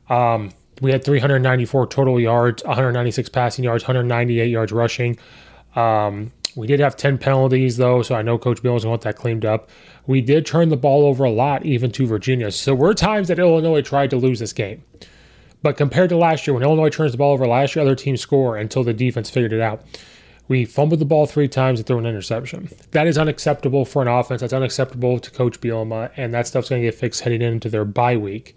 Um, 0.09 0.51
we 0.81 0.91
had 0.91 1.03
394 1.03 1.87
total 1.87 2.19
yards, 2.19 2.63
196 2.63 3.29
passing 3.29 3.63
yards, 3.63 3.83
198 3.83 4.47
yards 4.47 4.71
rushing. 4.71 5.17
Um, 5.75 6.31
we 6.55 6.67
did 6.67 6.79
have 6.79 6.95
10 6.95 7.17
penalties, 7.17 7.77
though, 7.77 8.01
so 8.01 8.15
I 8.15 8.21
know 8.21 8.37
Coach 8.37 8.61
Bill 8.61 8.75
doesn't 8.75 8.89
want 8.89 9.01
that 9.01 9.17
cleaned 9.17 9.43
up. 9.43 9.69
We 10.07 10.21
did 10.21 10.45
turn 10.45 10.69
the 10.69 10.77
ball 10.77 11.05
over 11.05 11.23
a 11.23 11.31
lot, 11.31 11.65
even 11.65 11.91
to 11.91 12.07
Virginia. 12.07 12.51
So 12.51 12.71
there 12.71 12.75
were 12.75 12.93
times 12.93 13.27
that 13.27 13.39
Illinois 13.39 13.81
tried 13.81 14.09
to 14.11 14.17
lose 14.17 14.39
this 14.39 14.53
game. 14.53 14.83
But 15.61 15.77
compared 15.77 16.09
to 16.09 16.17
last 16.17 16.45
year, 16.45 16.53
when 16.53 16.63
Illinois 16.63 16.89
turns 16.89 17.11
the 17.11 17.17
ball 17.17 17.33
over 17.33 17.47
last 17.47 17.75
year, 17.75 17.83
other 17.83 17.95
teams 17.95 18.21
score 18.21 18.55
until 18.55 18.83
the 18.83 18.93
defense 18.93 19.29
figured 19.29 19.51
it 19.51 19.61
out. 19.61 19.83
We 20.47 20.63
fumbled 20.63 21.01
the 21.01 21.05
ball 21.05 21.25
three 21.25 21.47
times 21.47 21.79
and 21.79 21.87
threw 21.87 21.97
an 21.97 22.05
interception. 22.05 22.69
That 22.91 23.07
is 23.07 23.17
unacceptable 23.17 23.83
for 23.83 24.01
an 24.03 24.07
offense. 24.07 24.41
That's 24.41 24.53
unacceptable 24.53 25.19
to 25.19 25.31
Coach 25.31 25.59
Bielema, 25.59 26.11
and 26.17 26.33
that 26.35 26.45
stuff's 26.45 26.69
going 26.69 26.83
to 26.83 26.87
get 26.87 26.93
fixed 26.93 27.21
heading 27.21 27.41
into 27.41 27.67
their 27.67 27.83
bye 27.83 28.15
week. 28.15 28.55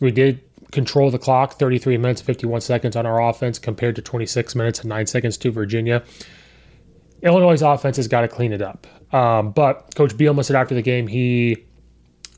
We 0.00 0.10
did 0.10 0.40
control 0.72 1.10
the 1.10 1.18
clock 1.18 1.58
33 1.58 1.98
minutes 1.98 2.22
51 2.22 2.62
seconds 2.62 2.96
on 2.96 3.04
our 3.04 3.20
offense 3.20 3.58
compared 3.58 3.96
to 3.96 4.02
26 4.02 4.54
minutes 4.54 4.80
and 4.80 4.88
9 4.88 5.06
seconds 5.06 5.36
to 5.36 5.50
Virginia. 5.50 6.02
Illinois' 7.22 7.62
offense 7.62 7.96
has 7.96 8.08
got 8.08 8.22
to 8.22 8.28
clean 8.28 8.52
it 8.52 8.62
up. 8.62 8.86
Um, 9.12 9.52
but 9.52 9.94
Coach 9.94 10.16
Bielema 10.16 10.44
said 10.44 10.56
after 10.56 10.74
the 10.74 10.82
game 10.82 11.06
he 11.06 11.64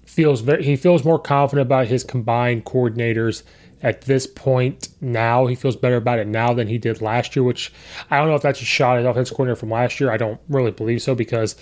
feels 0.07 0.41
very, 0.41 0.63
he 0.65 0.77
feels 0.77 1.05
more 1.05 1.19
confident 1.19 1.67
about 1.67 1.87
his 1.87 2.05
combined 2.05 2.65
coordinators 2.65 3.43
at 3.83 4.03
this 4.03 4.27
point 4.27 4.89
now. 5.01 5.47
He 5.47 5.55
feels 5.55 5.77
better 5.77 5.97
about 5.97 6.19
it 6.19 6.27
now 6.27 6.53
than 6.53 6.69
he 6.69 6.79
did 6.79 7.01
last 7.03 7.35
year, 7.35 7.43
which 7.43 7.73
I 8.11 8.19
don't 8.19 8.29
know 8.29 8.35
if 8.35 8.43
that's 8.43 8.61
a 8.61 8.65
shot 8.65 8.99
at 8.99 9.07
offense 9.07 9.31
coordinator 9.31 9.57
from 9.57 9.71
last 9.71 10.01
year. 10.01 10.11
I 10.11 10.17
don't 10.17 10.41
really 10.49 10.71
believe 10.71 11.03
so 11.03 11.15
because 11.15 11.57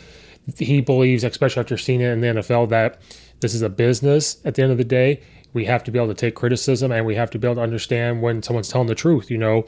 he 0.58 0.80
believes, 0.80 1.24
especially 1.24 1.60
after 1.60 1.76
seeing 1.76 2.00
it 2.00 2.10
in 2.10 2.20
the 2.20 2.26
NFL, 2.40 2.68
that 2.70 3.00
this 3.40 3.54
is 3.54 3.62
a 3.62 3.68
business 3.68 4.38
at 4.44 4.54
the 4.54 4.62
end 4.62 4.72
of 4.72 4.78
the 4.78 4.84
day. 4.84 5.20
We 5.52 5.64
have 5.64 5.82
to 5.84 5.90
be 5.90 5.98
able 5.98 6.08
to 6.08 6.14
take 6.14 6.34
criticism 6.34 6.92
and 6.92 7.04
we 7.04 7.16
have 7.16 7.30
to 7.30 7.38
be 7.38 7.48
able 7.48 7.56
to 7.56 7.62
understand 7.62 8.22
when 8.22 8.42
someone's 8.42 8.68
telling 8.68 8.86
the 8.86 8.94
truth. 8.94 9.30
You 9.30 9.38
know, 9.38 9.66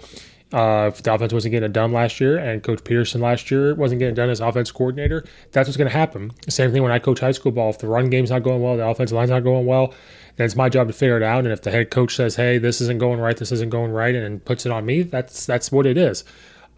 uh, 0.52 0.90
if 0.92 1.02
the 1.02 1.12
offense 1.12 1.32
wasn't 1.32 1.52
getting 1.52 1.66
it 1.70 1.72
done 1.72 1.92
last 1.92 2.20
year 2.20 2.36
and 2.36 2.62
Coach 2.62 2.84
Petersen 2.84 3.20
last 3.20 3.50
year 3.50 3.74
wasn't 3.74 3.98
getting 3.98 4.14
done 4.14 4.28
as 4.28 4.40
offense 4.40 4.70
coordinator, 4.70 5.24
that's 5.50 5.68
what's 5.68 5.76
going 5.76 5.90
to 5.90 5.96
happen. 5.96 6.30
Same 6.48 6.72
thing 6.72 6.82
when 6.82 6.92
I 6.92 6.98
coach 6.98 7.20
high 7.20 7.32
school 7.32 7.52
ball. 7.52 7.70
If 7.70 7.78
the 7.78 7.86
run 7.86 8.10
game's 8.10 8.30
not 8.30 8.42
going 8.42 8.62
well, 8.62 8.76
the 8.76 8.86
offensive 8.86 9.16
line's 9.16 9.30
not 9.30 9.44
going 9.44 9.66
well, 9.66 9.94
then 10.36 10.44
it's 10.44 10.56
my 10.56 10.68
job 10.68 10.88
to 10.88 10.92
figure 10.92 11.16
it 11.16 11.22
out. 11.22 11.44
And 11.44 11.52
if 11.52 11.62
the 11.62 11.70
head 11.70 11.90
coach 11.90 12.14
says, 12.14 12.36
"Hey, 12.36 12.58
this 12.58 12.80
isn't 12.80 12.98
going 12.98 13.18
right, 13.20 13.36
this 13.36 13.52
isn't 13.52 13.70
going 13.70 13.92
right," 13.92 14.14
and 14.14 14.44
puts 14.44 14.66
it 14.66 14.72
on 14.72 14.84
me, 14.84 15.02
that's 15.02 15.46
that's 15.46 15.72
what 15.72 15.86
it 15.86 15.96
is. 15.96 16.24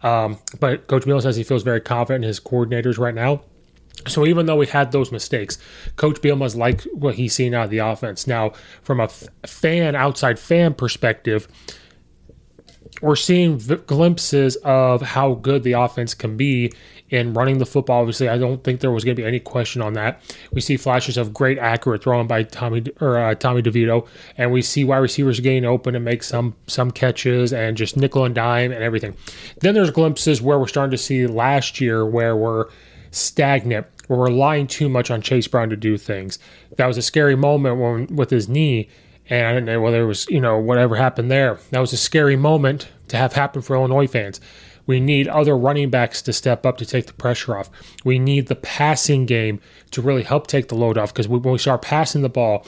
Um, 0.03 0.37
but 0.59 0.87
Coach 0.87 1.05
Miller 1.05 1.21
says 1.21 1.35
he 1.35 1.43
feels 1.43 1.63
very 1.63 1.81
confident 1.81 2.23
in 2.23 2.27
his 2.27 2.39
coordinators 2.39 2.97
right 2.97 3.15
now. 3.15 3.41
So 4.07 4.25
even 4.25 4.45
though 4.45 4.57
we 4.57 4.67
had 4.67 4.91
those 4.91 5.11
mistakes, 5.11 5.57
Coach 5.95 6.21
Bielema's 6.21 6.55
like 6.55 6.83
what 6.93 7.15
he's 7.15 7.33
seen 7.33 7.53
out 7.53 7.65
of 7.65 7.69
the 7.71 7.79
offense. 7.79 8.27
Now, 8.27 8.51
from 8.83 8.99
a 8.99 9.05
f- 9.05 9.27
fan, 9.45 9.95
outside 9.95 10.37
fan 10.37 10.73
perspective, 10.73 11.47
we're 13.05 13.15
seeing 13.15 13.59
v- 13.59 13.75
glimpses 13.75 14.55
of 14.63 14.99
how 14.99 15.35
good 15.35 15.61
the 15.61 15.73
offense 15.73 16.15
can 16.15 16.35
be 16.35 16.73
in 17.11 17.35
running 17.35 17.59
the 17.59 17.65
football. 17.65 18.01
Obviously, 18.01 18.27
I 18.27 18.39
don't 18.39 18.63
think 18.63 18.79
there 18.79 18.89
was 18.89 19.03
going 19.05 19.15
to 19.15 19.21
be 19.21 19.27
any 19.27 19.39
question 19.39 19.83
on 19.83 19.93
that. 19.93 20.21
We 20.51 20.59
see 20.59 20.75
flashes 20.75 21.15
of 21.15 21.31
great 21.31 21.59
accurate 21.59 22.01
throwing 22.01 22.25
by 22.25 22.41
Tommy 22.41 22.83
or 22.99 23.19
uh, 23.19 23.35
Tommy 23.35 23.61
DeVito, 23.61 24.07
and 24.39 24.51
we 24.51 24.63
see 24.63 24.83
wide 24.83 24.97
receivers 24.97 25.39
getting 25.39 25.65
open 25.65 25.95
and 25.95 26.03
make 26.03 26.23
some 26.23 26.55
some 26.65 26.89
catches 26.89 27.53
and 27.53 27.77
just 27.77 27.95
nickel 27.95 28.25
and 28.25 28.33
dime 28.33 28.71
and 28.71 28.81
everything. 28.83 29.15
Then 29.59 29.75
there's 29.75 29.91
glimpses 29.91 30.41
where 30.41 30.57
we're 30.57 30.67
starting 30.67 30.91
to 30.91 30.97
see 30.97 31.27
last 31.27 31.79
year 31.79 32.07
where 32.07 32.35
we're 32.35 32.65
stagnant. 33.11 33.85
We're 34.07 34.25
relying 34.25 34.65
too 34.65 34.89
much 34.89 35.11
on 35.11 35.21
Chase 35.21 35.47
Brown 35.47 35.69
to 35.69 35.75
do 35.75 35.95
things. 35.95 36.39
That 36.77 36.87
was 36.87 36.97
a 36.97 37.03
scary 37.03 37.35
moment 37.35 37.77
when 37.77 38.15
with 38.15 38.31
his 38.31 38.49
knee 38.49 38.89
and 39.29 39.47
I 39.47 39.53
don't 39.53 39.65
know 39.65 39.81
whether 39.81 40.01
it 40.01 40.05
was, 40.05 40.27
you 40.29 40.39
know, 40.39 40.57
whatever 40.57 40.95
happened 40.95 41.31
there. 41.31 41.59
That 41.71 41.79
was 41.79 41.93
a 41.93 41.97
scary 41.97 42.35
moment 42.35 42.89
to 43.07 43.17
have 43.17 43.33
happen 43.33 43.61
for 43.61 43.75
Illinois 43.75 44.07
fans. 44.07 44.39
We 44.87 44.99
need 44.99 45.27
other 45.27 45.57
running 45.57 45.89
backs 45.89 46.21
to 46.23 46.33
step 46.33 46.65
up 46.65 46.77
to 46.77 46.85
take 46.85 47.07
the 47.07 47.13
pressure 47.13 47.57
off. 47.57 47.69
We 48.03 48.19
need 48.19 48.47
the 48.47 48.55
passing 48.55 49.25
game 49.25 49.59
to 49.91 50.01
really 50.01 50.23
help 50.23 50.47
take 50.47 50.67
the 50.67 50.75
load 50.75 50.97
off 50.97 51.11
because 51.11 51.27
when 51.27 51.41
we 51.41 51.57
start 51.57 51.81
passing 51.81 52.21
the 52.21 52.29
ball, 52.29 52.65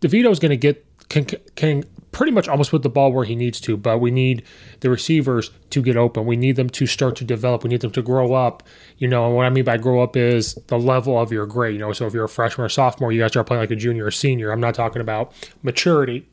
DeVito 0.00 0.30
is 0.30 0.38
going 0.38 0.50
to 0.50 0.56
get 0.56 0.84
can, 1.08 1.24
can 1.56 1.84
pretty 2.18 2.32
much 2.32 2.48
almost 2.48 2.72
put 2.72 2.82
the 2.82 2.88
ball 2.88 3.12
where 3.12 3.24
he 3.24 3.36
needs 3.36 3.60
to, 3.60 3.76
but 3.76 3.98
we 3.98 4.10
need 4.10 4.42
the 4.80 4.90
receivers 4.90 5.52
to 5.70 5.80
get 5.80 5.96
open. 5.96 6.26
We 6.26 6.36
need 6.36 6.56
them 6.56 6.68
to 6.70 6.84
start 6.84 7.14
to 7.18 7.24
develop. 7.24 7.62
We 7.62 7.70
need 7.70 7.80
them 7.80 7.92
to 7.92 8.02
grow 8.02 8.34
up. 8.34 8.64
You 8.96 9.06
know, 9.06 9.26
and 9.26 9.36
what 9.36 9.46
I 9.46 9.50
mean 9.50 9.62
by 9.62 9.76
grow 9.76 10.02
up 10.02 10.16
is 10.16 10.54
the 10.66 10.80
level 10.80 11.16
of 11.16 11.30
your 11.30 11.46
grade. 11.46 11.74
You 11.74 11.78
know, 11.78 11.92
so 11.92 12.08
if 12.08 12.14
you're 12.14 12.24
a 12.24 12.28
freshman 12.28 12.64
or 12.64 12.70
sophomore, 12.70 13.12
you 13.12 13.20
guys 13.20 13.30
start 13.30 13.46
playing 13.46 13.60
like 13.60 13.70
a 13.70 13.76
junior 13.76 14.04
or 14.04 14.10
senior. 14.10 14.50
I'm 14.50 14.58
not 14.58 14.74
talking 14.74 15.00
about 15.00 15.32
maturity. 15.62 16.28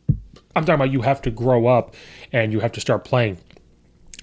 I'm 0.56 0.66
talking 0.66 0.74
about 0.74 0.92
you 0.92 1.04
have 1.04 1.22
to 1.22 1.30
grow 1.30 1.68
up 1.68 1.94
and 2.32 2.52
you 2.52 2.62
have 2.62 2.72
to 2.72 2.82
start 2.82 3.06
playing. 3.06 3.38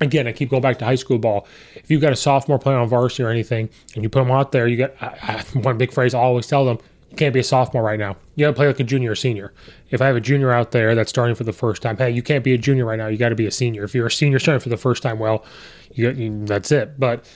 Again, 0.00 0.26
I 0.26 0.32
keep 0.32 0.50
going 0.50 0.62
back 0.62 0.80
to 0.80 0.84
high 0.84 0.96
school 0.96 1.18
ball. 1.18 1.46
If 1.76 1.92
you've 1.92 2.02
got 2.02 2.12
a 2.12 2.16
sophomore 2.16 2.58
playing 2.58 2.80
on 2.80 2.88
varsity 2.88 3.22
or 3.22 3.30
anything, 3.30 3.70
and 3.94 4.02
you 4.02 4.08
put 4.08 4.18
them 4.18 4.32
out 4.32 4.50
there, 4.50 4.66
you 4.66 4.76
get 4.76 4.96
I, 5.00 5.16
I, 5.22 5.42
one 5.60 5.78
big 5.78 5.92
phrase 5.92 6.12
I 6.12 6.18
always 6.18 6.48
tell 6.48 6.64
them: 6.64 6.78
you 7.12 7.16
can't 7.16 7.34
be 7.34 7.40
a 7.40 7.44
sophomore 7.44 7.82
right 7.82 7.98
now. 7.98 8.16
You 8.36 8.46
got 8.46 8.52
to 8.52 8.56
play 8.56 8.66
like 8.66 8.80
a 8.80 8.84
junior 8.84 9.10
or 9.10 9.14
senior. 9.14 9.52
If 9.90 10.00
I 10.00 10.06
have 10.06 10.16
a 10.16 10.20
junior 10.20 10.50
out 10.50 10.70
there 10.70 10.94
that's 10.94 11.10
starting 11.10 11.34
for 11.34 11.44
the 11.44 11.52
first 11.52 11.82
time, 11.82 11.98
hey, 11.98 12.10
you 12.10 12.22
can't 12.22 12.42
be 12.42 12.54
a 12.54 12.58
junior 12.58 12.86
right 12.86 12.96
now. 12.96 13.08
You 13.08 13.18
got 13.18 13.28
to 13.28 13.34
be 13.34 13.44
a 13.44 13.50
senior. 13.50 13.84
If 13.84 13.94
you're 13.94 14.06
a 14.06 14.10
senior 14.10 14.38
starting 14.38 14.60
for 14.60 14.70
the 14.70 14.78
first 14.78 15.02
time, 15.02 15.18
well, 15.18 15.44
you, 15.92 16.10
you, 16.12 16.46
that's 16.46 16.72
it. 16.72 16.98
But 16.98 17.30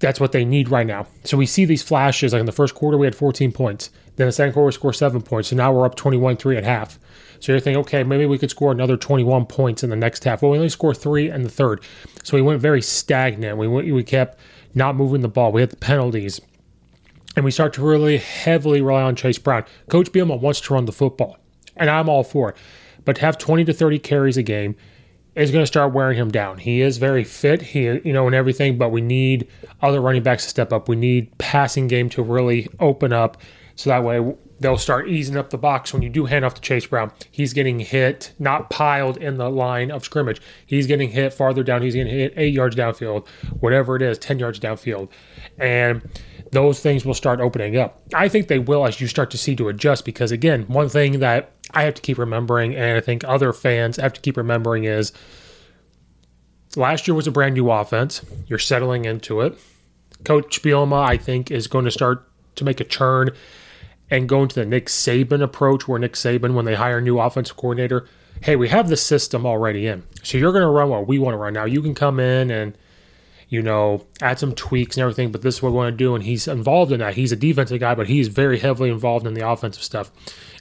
that's 0.00 0.18
what 0.18 0.32
they 0.32 0.44
need 0.44 0.68
right 0.68 0.86
now. 0.86 1.06
So 1.22 1.36
we 1.36 1.46
see 1.46 1.64
these 1.64 1.80
flashes. 1.80 2.32
Like 2.32 2.40
in 2.40 2.46
the 2.46 2.50
first 2.50 2.74
quarter, 2.74 2.98
we 2.98 3.06
had 3.06 3.14
14 3.14 3.52
points. 3.52 3.90
Then 4.16 4.26
the 4.26 4.32
second 4.32 4.52
quarter, 4.52 4.66
we 4.66 4.72
scored 4.72 4.96
seven 4.96 5.22
points. 5.22 5.50
So 5.50 5.56
now 5.56 5.72
we're 5.72 5.86
up 5.86 5.94
21 5.94 6.36
3 6.36 6.56
at 6.56 6.64
half. 6.64 6.98
So 7.38 7.52
you're 7.52 7.60
thinking, 7.60 7.82
okay, 7.82 8.02
maybe 8.02 8.26
we 8.26 8.36
could 8.36 8.50
score 8.50 8.72
another 8.72 8.96
21 8.96 9.46
points 9.46 9.84
in 9.84 9.90
the 9.90 9.96
next 9.96 10.24
half. 10.24 10.42
Well, 10.42 10.50
we 10.50 10.58
only 10.58 10.70
scored 10.70 10.96
three 10.96 11.30
in 11.30 11.44
the 11.44 11.48
third. 11.48 11.84
So 12.24 12.36
we 12.36 12.42
went 12.42 12.60
very 12.60 12.82
stagnant. 12.82 13.58
We, 13.58 13.68
went, 13.68 13.92
we 13.92 14.02
kept 14.02 14.40
not 14.74 14.96
moving 14.96 15.20
the 15.20 15.28
ball. 15.28 15.52
We 15.52 15.60
had 15.60 15.70
the 15.70 15.76
penalties 15.76 16.40
and 17.36 17.44
we 17.44 17.50
start 17.50 17.72
to 17.74 17.82
really 17.82 18.18
heavily 18.18 18.80
rely 18.80 19.02
on 19.02 19.16
Chase 19.16 19.38
Brown. 19.38 19.64
Coach 19.88 20.12
Bielema 20.12 20.38
wants 20.40 20.60
to 20.62 20.74
run 20.74 20.84
the 20.84 20.92
football, 20.92 21.38
and 21.76 21.90
I'm 21.90 22.08
all 22.08 22.24
for 22.24 22.50
it. 22.50 22.56
But 23.04 23.16
to 23.16 23.22
have 23.22 23.38
20 23.38 23.64
to 23.64 23.72
30 23.72 23.98
carries 23.98 24.36
a 24.36 24.42
game 24.42 24.76
is 25.34 25.50
going 25.50 25.62
to 25.62 25.66
start 25.66 25.92
wearing 25.92 26.16
him 26.16 26.30
down. 26.30 26.58
He 26.58 26.80
is 26.80 26.98
very 26.98 27.24
fit, 27.24 27.60
he 27.60 27.82
you 27.82 28.12
know, 28.12 28.26
and 28.26 28.34
everything, 28.34 28.78
but 28.78 28.90
we 28.90 29.00
need 29.00 29.48
other 29.82 30.00
running 30.00 30.22
backs 30.22 30.44
to 30.44 30.48
step 30.48 30.72
up. 30.72 30.88
We 30.88 30.96
need 30.96 31.36
passing 31.38 31.88
game 31.88 32.08
to 32.10 32.22
really 32.22 32.68
open 32.78 33.12
up, 33.12 33.38
so 33.74 33.90
that 33.90 34.04
way 34.04 34.34
they'll 34.60 34.78
start 34.78 35.08
easing 35.08 35.36
up 35.36 35.50
the 35.50 35.58
box 35.58 35.92
when 35.92 36.02
you 36.02 36.08
do 36.08 36.24
hand 36.24 36.44
off 36.44 36.54
to 36.54 36.60
Chase 36.60 36.86
Brown. 36.86 37.12
He's 37.30 37.52
getting 37.52 37.80
hit, 37.80 38.32
not 38.38 38.70
piled 38.70 39.16
in 39.16 39.36
the 39.36 39.50
line 39.50 39.90
of 39.90 40.04
scrimmage. 40.04 40.40
He's 40.64 40.86
getting 40.86 41.10
hit 41.10 41.34
farther 41.34 41.62
down. 41.62 41.82
He's 41.82 41.94
getting 41.94 42.12
hit 42.12 42.32
eight 42.36 42.54
yards 42.54 42.76
downfield, 42.76 43.26
whatever 43.60 43.96
it 43.96 44.02
is, 44.02 44.18
10 44.18 44.38
yards 44.38 44.60
downfield. 44.60 45.08
And 45.58 46.08
those 46.54 46.80
things 46.80 47.04
will 47.04 47.14
start 47.14 47.40
opening 47.40 47.76
up. 47.76 48.00
I 48.14 48.28
think 48.28 48.48
they 48.48 48.58
will 48.58 48.86
as 48.86 49.00
you 49.00 49.06
start 49.06 49.30
to 49.32 49.38
see 49.38 49.56
to 49.56 49.68
adjust 49.68 50.04
because, 50.04 50.32
again, 50.32 50.62
one 50.68 50.88
thing 50.88 51.20
that 51.20 51.50
I 51.72 51.82
have 51.82 51.94
to 51.94 52.02
keep 52.02 52.18
remembering, 52.18 52.74
and 52.74 52.96
I 52.96 53.00
think 53.00 53.24
other 53.24 53.52
fans 53.52 53.96
have 53.96 54.12
to 54.14 54.20
keep 54.20 54.36
remembering, 54.36 54.84
is 54.84 55.12
last 56.76 57.06
year 57.06 57.14
was 57.14 57.26
a 57.26 57.32
brand 57.32 57.54
new 57.54 57.70
offense. 57.70 58.22
You're 58.46 58.58
settling 58.58 59.04
into 59.04 59.40
it. 59.40 59.58
Coach 60.24 60.62
Bielema, 60.62 61.04
I 61.04 61.16
think, 61.16 61.50
is 61.50 61.66
going 61.66 61.84
to 61.84 61.90
start 61.90 62.28
to 62.56 62.64
make 62.64 62.80
a 62.80 62.84
turn 62.84 63.30
and 64.10 64.28
go 64.28 64.42
into 64.42 64.54
the 64.54 64.66
Nick 64.66 64.86
Saban 64.86 65.42
approach, 65.42 65.88
where 65.88 65.98
Nick 65.98 66.12
Saban, 66.12 66.54
when 66.54 66.64
they 66.64 66.74
hire 66.74 66.98
a 66.98 67.02
new 67.02 67.18
offensive 67.18 67.56
coordinator, 67.56 68.06
hey, 68.42 68.56
we 68.56 68.68
have 68.68 68.88
the 68.88 68.96
system 68.96 69.46
already 69.46 69.86
in. 69.86 70.02
So 70.22 70.38
you're 70.38 70.52
going 70.52 70.62
to 70.62 70.68
run 70.68 70.90
what 70.90 71.06
we 71.06 71.18
want 71.18 71.34
to 71.34 71.38
run. 71.38 71.54
Now 71.54 71.64
you 71.64 71.82
can 71.82 71.94
come 71.94 72.20
in 72.20 72.50
and, 72.50 72.76
you 73.54 73.62
know, 73.62 74.04
add 74.20 74.36
some 74.40 74.52
tweaks 74.52 74.96
and 74.96 75.02
everything, 75.02 75.30
but 75.30 75.42
this 75.42 75.56
is 75.56 75.62
what 75.62 75.70
we 75.70 75.76
want 75.76 75.92
to 75.92 75.96
do. 75.96 76.16
And 76.16 76.24
he's 76.24 76.48
involved 76.48 76.90
in 76.90 76.98
that. 76.98 77.14
He's 77.14 77.30
a 77.30 77.36
defensive 77.36 77.78
guy, 77.78 77.94
but 77.94 78.08
he's 78.08 78.26
very 78.26 78.58
heavily 78.58 78.90
involved 78.90 79.28
in 79.28 79.34
the 79.34 79.48
offensive 79.48 79.84
stuff. 79.84 80.10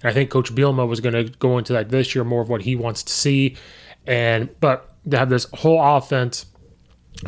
And 0.03 0.11
I 0.11 0.13
think 0.13 0.29
Coach 0.29 0.53
Bielema 0.53 0.87
was 0.87 0.99
going 0.99 1.15
to 1.15 1.23
go 1.39 1.57
into 1.57 1.73
that 1.73 1.89
this 1.89 2.13
year, 2.13 2.23
more 2.23 2.43
of 2.43 2.49
what 2.49 2.61
he 2.61 2.75
wants 2.75 3.01
to 3.01 3.11
see. 3.11 3.57
And, 4.05 4.47
but 4.59 4.95
to 5.09 5.17
have 5.17 5.31
this 5.31 5.47
whole 5.55 5.81
offense 5.81 6.45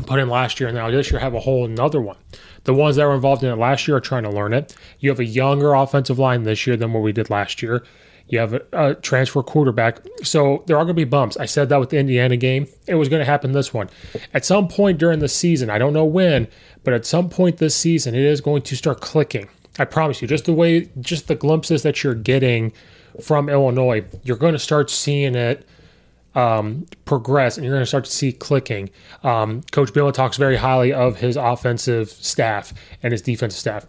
put 0.05 0.19
in 0.19 0.29
last 0.29 0.59
year 0.59 0.69
and 0.69 0.77
now 0.77 0.91
this 0.91 1.09
year 1.09 1.19
have 1.19 1.33
a 1.33 1.39
whole 1.39 1.65
another 1.65 2.01
one. 2.01 2.17
The 2.65 2.73
ones 2.73 2.95
that 2.97 3.05
were 3.05 3.15
involved 3.15 3.43
in 3.43 3.51
it 3.51 3.55
last 3.55 3.87
year 3.87 3.97
are 3.97 4.01
trying 4.01 4.23
to 4.23 4.29
learn 4.29 4.53
it. 4.53 4.75
You 4.99 5.09
have 5.09 5.19
a 5.19 5.25
younger 5.25 5.73
offensive 5.73 6.19
line 6.19 6.43
this 6.43 6.67
year 6.67 6.77
than 6.77 6.93
what 6.93 7.01
we 7.01 7.11
did 7.11 7.29
last 7.29 7.61
year. 7.61 7.83
You 8.27 8.39
have 8.39 8.53
a, 8.53 8.61
a 8.73 8.95
transfer 8.95 9.43
quarterback. 9.43 9.99
So 10.23 10.63
there 10.65 10.77
are 10.77 10.83
going 10.83 10.89
to 10.89 10.93
be 10.95 11.03
bumps. 11.03 11.37
I 11.37 11.45
said 11.45 11.69
that 11.69 11.79
with 11.79 11.89
the 11.89 11.97
Indiana 11.97 12.37
game. 12.37 12.67
It 12.87 12.95
was 12.95 13.09
going 13.09 13.19
to 13.19 13.25
happen 13.25 13.51
this 13.51 13.73
one. 13.73 13.89
At 14.33 14.45
some 14.45 14.67
point 14.67 14.97
during 14.97 15.19
the 15.19 15.27
season, 15.27 15.69
I 15.69 15.77
don't 15.77 15.93
know 15.93 16.05
when, 16.05 16.47
but 16.83 16.93
at 16.93 17.05
some 17.05 17.29
point 17.29 17.57
this 17.57 17.75
season, 17.75 18.15
it 18.15 18.23
is 18.23 18.41
going 18.41 18.63
to 18.63 18.75
start 18.75 19.01
clicking. 19.01 19.47
I 19.77 19.85
promise 19.85 20.21
you, 20.21 20.27
just 20.27 20.45
the 20.45 20.53
way, 20.53 20.89
just 20.99 21.27
the 21.27 21.35
glimpses 21.35 21.83
that 21.83 22.03
you're 22.03 22.15
getting 22.15 22.71
from 23.21 23.49
Illinois, 23.49 24.05
you're 24.23 24.37
going 24.37 24.53
to 24.53 24.59
start 24.59 24.89
seeing 24.89 25.35
it 25.35 25.67
um, 26.33 26.85
progress, 27.05 27.57
and 27.57 27.65
you're 27.65 27.73
going 27.73 27.81
to 27.81 27.87
start 27.87 28.05
to 28.05 28.11
see 28.11 28.31
clicking. 28.31 28.89
Um, 29.23 29.63
Coach 29.71 29.93
Bill 29.93 30.11
talks 30.11 30.37
very 30.37 30.57
highly 30.57 30.93
of 30.93 31.17
his 31.17 31.37
offensive 31.37 32.09
staff 32.09 32.73
and 33.03 33.11
his 33.11 33.21
defensive 33.21 33.59
staff, 33.59 33.87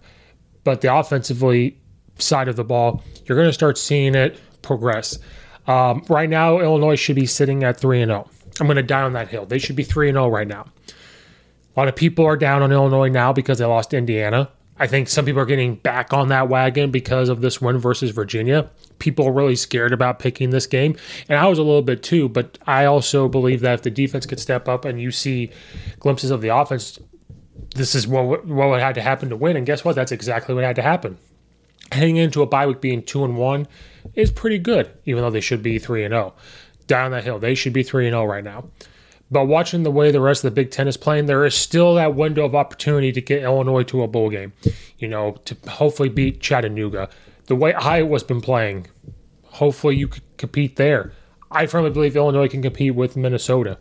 but 0.65 0.81
the 0.81 0.95
offensively 0.95 1.79
side 2.19 2.49
of 2.49 2.57
the 2.57 2.65
ball, 2.65 3.03
you're 3.25 3.37
going 3.37 3.49
to 3.49 3.53
start 3.53 3.79
seeing 3.79 4.15
it 4.15 4.41
progress. 4.63 5.19
Um, 5.67 6.05
right 6.09 6.31
now, 6.31 6.59
Illinois 6.61 6.97
should 6.97 7.17
be 7.17 7.27
sitting 7.27 7.65
at 7.65 7.79
three 7.79 8.01
and 8.01 8.11
zero. 8.11 8.29
I'm 8.61 8.67
going 8.67 8.77
to 8.77 8.83
die 8.83 9.03
on 9.03 9.13
that 9.15 9.29
hill. 9.29 9.47
They 9.47 9.59
should 9.59 9.77
be 9.77 9.85
three 9.85 10.09
and 10.09 10.17
zero 10.17 10.29
right 10.29 10.49
now. 10.49 10.67
A 10.89 11.81
lot 11.81 11.89
of 11.89 11.97
people 11.97 12.25
are 12.25 12.37
down 12.37 12.63
on 12.63 12.73
Illinois 12.73 13.09
now 13.09 13.33
because 13.33 13.59
they 13.59 13.65
lost 13.65 13.93
Indiana. 13.93 14.49
I 14.79 14.87
think 14.87 15.09
some 15.09 15.25
people 15.25 15.41
are 15.41 15.47
getting 15.47 15.77
back 15.77 16.13
on 16.13 16.29
that 16.29 16.49
wagon 16.49 16.91
because 16.91 17.29
of 17.29 17.41
this 17.41 17.61
win 17.61 17.79
versus 17.79 18.11
Virginia. 18.11 18.71
People 18.99 19.27
are 19.27 19.33
really 19.33 19.57
scared 19.57 19.93
about 19.93 20.19
picking 20.19 20.51
this 20.51 20.67
game. 20.67 20.97
And 21.29 21.39
I 21.39 21.47
was 21.49 21.59
a 21.59 21.63
little 21.63 21.83
bit 21.83 22.03
too, 22.03 22.29
but 22.29 22.59
I 22.67 22.85
also 22.85 23.29
believe 23.29 23.61
that 23.61 23.75
if 23.75 23.83
the 23.83 23.91
defense 23.91 24.27
could 24.27 24.41
step 24.41 24.69
up 24.69 24.85
and 24.85 25.01
you 25.01 25.11
see 25.11 25.51
glimpses 25.99 26.31
of 26.31 26.43
the 26.43 26.49
offense, 26.49 26.99
this 27.75 27.95
is 27.95 28.07
what, 28.07 28.47
what 28.47 28.81
had 28.81 28.95
to 28.97 29.03
happen 29.03 29.31
to 29.31 29.37
win. 29.37 29.57
And 29.57 29.67
guess 29.67 29.85
what? 29.85 29.97
That's 29.97 30.13
exactly 30.13 30.55
what 30.55 30.65
had 30.65 30.77
to 30.77 30.83
happen. 30.83 31.17
Heading 31.93 32.17
into 32.17 32.43
a 32.43 32.47
bye 32.47 32.67
week 32.67 32.81
being 32.81 33.03
two 33.03 33.25
and 33.25 33.37
one 33.37 33.69
is 34.15 34.31
pretty 34.31 34.59
good, 34.59 34.91
even 35.05 35.23
though 35.23 35.31
they 35.31 35.41
should 35.41 35.63
be 35.63 35.79
three 35.79 36.05
and 36.05 36.13
zero. 36.13 36.35
Oh. 36.37 36.41
Down 36.87 37.11
that 37.11 37.25
hill, 37.25 37.39
they 37.39 37.55
should 37.55 37.73
be 37.73 37.83
three 37.83 38.07
and 38.07 38.13
zero 38.13 38.25
right 38.25 38.45
now. 38.45 38.69
But 39.31 39.47
watching 39.47 39.83
the 39.83 39.91
way 39.91 40.11
the 40.11 40.21
rest 40.21 40.45
of 40.45 40.55
the 40.55 40.55
Big 40.55 40.71
Ten 40.71 40.87
is 40.87 40.97
playing, 40.97 41.27
there 41.27 41.45
is 41.45 41.55
still 41.55 41.95
that 41.95 42.15
window 42.15 42.45
of 42.45 42.55
opportunity 42.55 43.11
to 43.13 43.21
get 43.21 43.43
Illinois 43.43 43.83
to 43.85 44.03
a 44.03 44.09
bowl 44.09 44.31
game. 44.31 44.53
You 44.99 45.09
know, 45.09 45.33
to 45.45 45.57
hopefully 45.69 46.09
beat 46.09 46.41
Chattanooga. 46.41 47.09
The 47.47 47.57
way 47.57 47.73
Iowa's 47.75 48.23
been 48.23 48.41
playing, 48.41 48.87
hopefully 49.45 49.97
you 49.97 50.09
could 50.09 50.23
compete 50.37 50.77
there. 50.77 51.13
I 51.51 51.67
firmly 51.67 51.91
believe 51.91 52.17
Illinois 52.17 52.49
can 52.49 52.63
compete 52.63 52.95
with 52.95 53.17
Minnesota. 53.17 53.79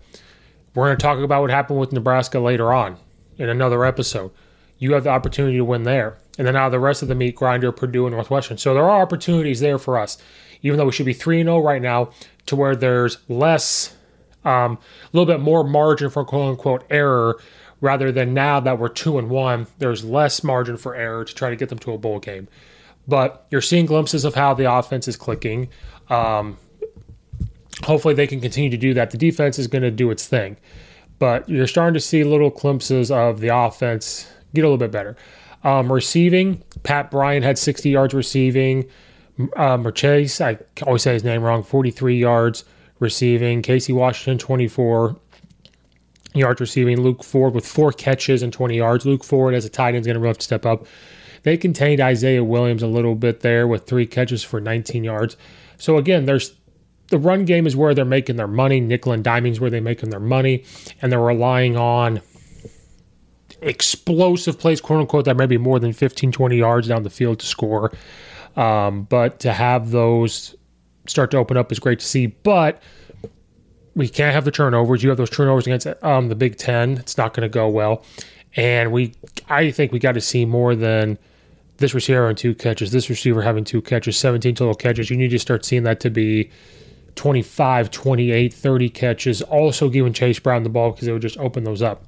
We're 0.73 0.87
going 0.87 0.97
to 0.97 1.01
talk 1.01 1.19
about 1.19 1.41
what 1.41 1.51
happened 1.51 1.79
with 1.79 1.91
Nebraska 1.91 2.39
later 2.39 2.73
on 2.73 2.97
in 3.37 3.49
another 3.49 3.85
episode. 3.85 4.31
You 4.77 4.93
have 4.93 5.03
the 5.03 5.09
opportunity 5.09 5.57
to 5.57 5.65
win 5.65 5.83
there. 5.83 6.17
And 6.37 6.45
then 6.45 6.55
out 6.55 6.67
of 6.67 6.71
the 6.71 6.79
rest 6.79 7.01
of 7.01 7.07
the 7.07 7.15
meat 7.15 7.35
grinder, 7.35 7.71
Purdue 7.71 8.07
and 8.07 8.15
Northwestern. 8.15 8.57
So 8.57 8.73
there 8.73 8.83
are 8.83 9.01
opportunities 9.01 9.61
there 9.61 9.77
for 9.77 9.97
us, 9.97 10.17
even 10.61 10.77
though 10.77 10.85
we 10.85 10.91
should 10.91 11.05
be 11.05 11.13
3 11.13 11.43
0 11.43 11.59
right 11.59 11.81
now, 11.81 12.11
to 12.47 12.55
where 12.55 12.75
there's 12.75 13.17
less 13.29 13.95
um, 14.43 14.73
a 14.73 15.17
little 15.17 15.25
bit 15.25 15.39
more 15.39 15.63
margin 15.63 16.09
for 16.09 16.23
quote 16.23 16.51
unquote 16.51 16.83
error 16.89 17.39
rather 17.81 18.11
than 18.11 18.33
now 18.33 18.59
that 18.59 18.79
we're 18.79 18.89
two 18.89 19.17
and 19.17 19.29
one, 19.29 19.67
there's 19.79 20.03
less 20.03 20.43
margin 20.43 20.77
for 20.77 20.95
error 20.95 21.25
to 21.25 21.33
try 21.33 21.49
to 21.49 21.55
get 21.55 21.69
them 21.69 21.79
to 21.79 21.93
a 21.93 21.97
bowl 21.97 22.19
game. 22.19 22.47
But 23.07 23.45
you're 23.51 23.61
seeing 23.61 23.85
glimpses 23.85 24.25
of 24.25 24.35
how 24.35 24.53
the 24.53 24.71
offense 24.71 25.07
is 25.07 25.15
clicking. 25.15 25.69
Um, 26.09 26.57
hopefully, 27.83 28.13
they 28.13 28.27
can 28.27 28.41
continue 28.41 28.69
to 28.69 28.77
do 28.77 28.93
that. 28.95 29.11
The 29.11 29.17
defense 29.17 29.59
is 29.59 29.67
going 29.67 29.83
to 29.83 29.91
do 29.91 30.09
its 30.09 30.27
thing, 30.27 30.57
but 31.19 31.47
you're 31.47 31.67
starting 31.67 31.93
to 31.93 31.99
see 31.99 32.23
little 32.23 32.49
glimpses 32.49 33.11
of 33.11 33.39
the 33.39 33.55
offense 33.55 34.27
get 34.55 34.63
a 34.63 34.67
little 34.67 34.77
bit 34.77 34.91
better. 34.91 35.15
Um, 35.63 35.91
receiving, 35.91 36.63
Pat 36.83 37.09
Bryant 37.09 37.43
had 37.43 37.57
60 37.57 37.89
yards 37.89 38.13
receiving. 38.13 38.85
Uh, 39.57 39.77
I 39.77 40.57
always 40.85 41.01
say 41.03 41.13
his 41.13 41.23
name 41.23 41.41
wrong, 41.41 41.63
43 41.63 42.17
yards 42.17 42.63
receiving. 42.99 43.61
Casey 43.61 43.91
Washington, 43.91 44.37
24 44.37 45.15
yards 46.33 46.61
receiving. 46.61 47.01
Luke 47.01 47.23
Ford 47.23 47.53
with 47.53 47.65
four 47.65 47.91
catches 47.91 48.43
and 48.43 48.53
20 48.53 48.77
yards. 48.77 49.05
Luke 49.05 49.23
Ford, 49.23 49.53
as 49.53 49.65
a 49.65 49.69
tight 49.69 49.89
end, 49.89 50.01
is 50.01 50.07
going 50.07 50.15
to 50.15 50.19
really 50.19 50.29
have 50.29 50.37
to 50.37 50.43
step 50.43 50.65
up. 50.65 50.85
They 51.43 51.57
contained 51.57 52.01
Isaiah 52.01 52.43
Williams 52.43 52.83
a 52.83 52.87
little 52.87 53.15
bit 53.15 53.41
there 53.41 53.67
with 53.67 53.85
three 53.85 54.07
catches 54.07 54.43
for 54.43 54.59
19 54.59 55.03
yards. 55.03 55.37
So 55.77 55.97
again, 55.97 56.25
there's 56.25 56.53
the 57.09 57.19
run 57.19 57.45
game 57.45 57.67
is 57.67 57.75
where 57.75 57.93
they're 57.93 58.05
making 58.05 58.37
their 58.37 58.47
money. 58.47 58.79
Nickel 58.79 59.11
and 59.11 59.23
diming 59.23 59.51
is 59.51 59.59
where 59.59 59.69
they're 59.69 59.81
making 59.81 60.09
their 60.09 60.19
money, 60.19 60.63
and 61.01 61.11
they're 61.11 61.19
relying 61.19 61.77
on 61.77 62.21
explosive 63.65 64.59
plays, 64.59 64.79
quote 64.79 65.01
unquote, 65.01 65.25
that 65.25 65.37
may 65.37 65.45
be 65.45 65.57
more 65.57 65.79
than 65.79 65.93
15, 65.93 66.31
20 66.31 66.57
yards 66.57 66.87
down 66.87 67.03
the 67.03 67.09
field 67.09 67.39
to 67.39 67.45
score. 67.45 67.91
Um, 68.55 69.03
but 69.03 69.39
to 69.41 69.51
have 69.51 69.91
those 69.91 70.55
start 71.07 71.31
to 71.31 71.37
open 71.37 71.57
up 71.57 71.71
is 71.71 71.79
great 71.79 71.99
to 71.99 72.05
see. 72.05 72.27
But 72.27 72.81
we 73.95 74.07
can't 74.07 74.33
have 74.33 74.45
the 74.45 74.51
turnovers. 74.51 75.03
You 75.03 75.09
have 75.09 75.17
those 75.17 75.29
turnovers 75.29 75.65
against 75.67 75.87
um, 76.03 76.29
the 76.29 76.35
Big 76.35 76.57
Ten. 76.57 76.97
It's 76.97 77.17
not 77.17 77.33
going 77.33 77.43
to 77.43 77.49
go 77.49 77.67
well. 77.67 78.03
And 78.55 78.91
we, 78.91 79.13
I 79.49 79.71
think 79.71 79.91
we 79.91 79.99
got 79.99 80.13
to 80.13 80.21
see 80.21 80.45
more 80.45 80.75
than 80.75 81.17
this 81.77 81.93
receiver 81.93 82.21
having 82.21 82.35
two 82.37 82.55
catches, 82.55 82.91
this 82.91 83.09
receiver 83.09 83.41
having 83.41 83.65
two 83.65 83.81
catches, 83.81 84.17
17 84.17 84.55
total 84.55 84.75
catches. 84.75 85.09
You 85.09 85.17
need 85.17 85.31
to 85.31 85.39
start 85.39 85.65
seeing 85.65 85.83
that 85.83 85.99
to 86.01 86.09
be 86.09 86.49
25, 87.15 87.91
28, 87.91 88.53
30 88.53 88.89
catches. 88.89 89.41
Also 89.41 89.89
giving 89.89 90.13
Chase 90.13 90.39
Brown 90.39 90.63
the 90.63 90.69
ball 90.69 90.91
because 90.91 91.07
it 91.07 91.11
would 91.11 91.21
just 91.21 91.37
open 91.37 91.63
those 91.65 91.81
up. 91.81 92.05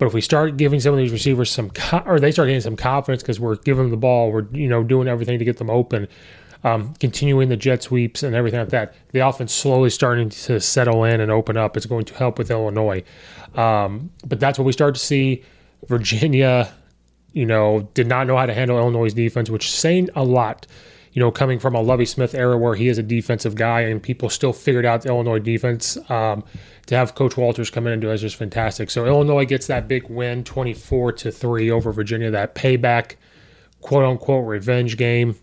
But 0.00 0.06
if 0.06 0.14
we 0.14 0.22
start 0.22 0.56
giving 0.56 0.80
some 0.80 0.94
of 0.94 0.98
these 0.98 1.12
receivers 1.12 1.50
some, 1.50 1.70
or 2.06 2.18
they 2.18 2.32
start 2.32 2.46
getting 2.48 2.62
some 2.62 2.74
confidence 2.74 3.22
because 3.22 3.38
we're 3.38 3.56
giving 3.56 3.84
them 3.84 3.90
the 3.90 3.98
ball, 3.98 4.32
we're 4.32 4.46
you 4.50 4.66
know 4.66 4.82
doing 4.82 5.06
everything 5.06 5.38
to 5.38 5.44
get 5.44 5.58
them 5.58 5.68
open, 5.68 6.08
um, 6.64 6.94
continuing 6.94 7.50
the 7.50 7.56
jet 7.58 7.82
sweeps 7.82 8.22
and 8.22 8.34
everything 8.34 8.60
like 8.60 8.70
that. 8.70 8.94
The 9.12 9.18
offense 9.18 9.52
slowly 9.52 9.90
starting 9.90 10.30
to 10.30 10.58
settle 10.58 11.04
in 11.04 11.20
and 11.20 11.30
open 11.30 11.58
up. 11.58 11.76
It's 11.76 11.84
going 11.84 12.06
to 12.06 12.14
help 12.14 12.38
with 12.38 12.50
Illinois. 12.50 13.04
Um, 13.56 14.10
but 14.26 14.40
that's 14.40 14.58
what 14.58 14.64
we 14.64 14.72
start 14.72 14.94
to 14.94 15.00
see. 15.00 15.44
Virginia, 15.86 16.72
you 17.34 17.44
know, 17.44 17.86
did 17.92 18.06
not 18.06 18.26
know 18.26 18.38
how 18.38 18.46
to 18.46 18.54
handle 18.54 18.78
Illinois' 18.78 19.12
defense, 19.12 19.50
which 19.50 19.66
is 19.66 19.72
saying 19.72 20.08
a 20.16 20.24
lot. 20.24 20.66
You 21.12 21.20
know, 21.20 21.30
coming 21.30 21.58
from 21.58 21.74
a 21.74 21.80
Lovie 21.80 22.04
Smith 22.04 22.34
era 22.34 22.56
where 22.56 22.76
he 22.76 22.86
is 22.88 22.98
a 22.98 23.02
defensive 23.02 23.56
guy 23.56 23.80
and 23.80 24.00
people 24.00 24.30
still 24.30 24.52
figured 24.52 24.86
out 24.86 25.02
the 25.02 25.08
Illinois 25.08 25.40
defense. 25.40 25.98
Um, 26.08 26.44
to 26.86 26.96
have 26.96 27.14
Coach 27.14 27.36
Walters 27.36 27.70
come 27.70 27.86
in 27.86 27.92
and 27.92 28.02
do 28.02 28.10
it 28.10 28.14
is 28.14 28.20
just 28.20 28.36
fantastic. 28.36 28.90
So 28.90 29.06
Illinois 29.06 29.44
gets 29.44 29.66
that 29.68 29.88
big 29.88 30.08
win, 30.08 30.44
24 30.44 31.12
to 31.12 31.32
three 31.32 31.70
over 31.70 31.92
Virginia. 31.92 32.30
That 32.30 32.54
payback, 32.54 33.16
quote 33.80 34.04
unquote, 34.04 34.46
revenge 34.46 34.96
game 34.96 35.36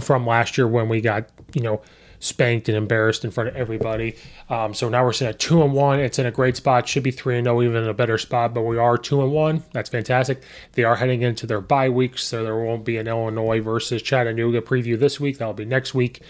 from 0.00 0.26
last 0.26 0.58
year 0.58 0.68
when 0.68 0.88
we 0.88 1.00
got 1.00 1.28
you 1.54 1.62
know 1.62 1.80
spanked 2.20 2.68
and 2.68 2.76
embarrassed 2.76 3.24
in 3.24 3.30
front 3.30 3.48
of 3.48 3.56
everybody. 3.56 4.16
Um, 4.48 4.74
so 4.74 4.88
now 4.88 5.04
we're 5.04 5.12
sitting 5.12 5.30
at 5.30 5.38
two 5.38 5.62
and 5.62 5.72
one. 5.72 6.00
It's 6.00 6.18
in 6.18 6.26
a 6.26 6.30
great 6.30 6.56
spot. 6.56 6.88
Should 6.88 7.02
be 7.02 7.10
three 7.10 7.36
and 7.36 7.46
zero, 7.46 7.58
oh, 7.58 7.62
even 7.62 7.82
in 7.82 7.88
a 7.88 7.94
better 7.94 8.18
spot. 8.18 8.54
But 8.54 8.62
we 8.62 8.78
are 8.78 8.98
two 8.98 9.22
and 9.22 9.32
one. 9.32 9.62
That's 9.72 9.90
fantastic. 9.90 10.42
They 10.72 10.84
are 10.84 10.96
heading 10.96 11.22
into 11.22 11.46
their 11.46 11.60
bye 11.60 11.88
weeks, 11.88 12.24
so 12.24 12.42
there 12.42 12.56
won't 12.56 12.84
be 12.84 12.96
an 12.96 13.08
Illinois 13.08 13.60
versus 13.60 14.02
Chattanooga 14.02 14.60
preview 14.60 14.98
this 14.98 15.20
week. 15.20 15.38
That'll 15.38 15.54
be 15.54 15.64
next 15.64 15.94
week 15.94 16.22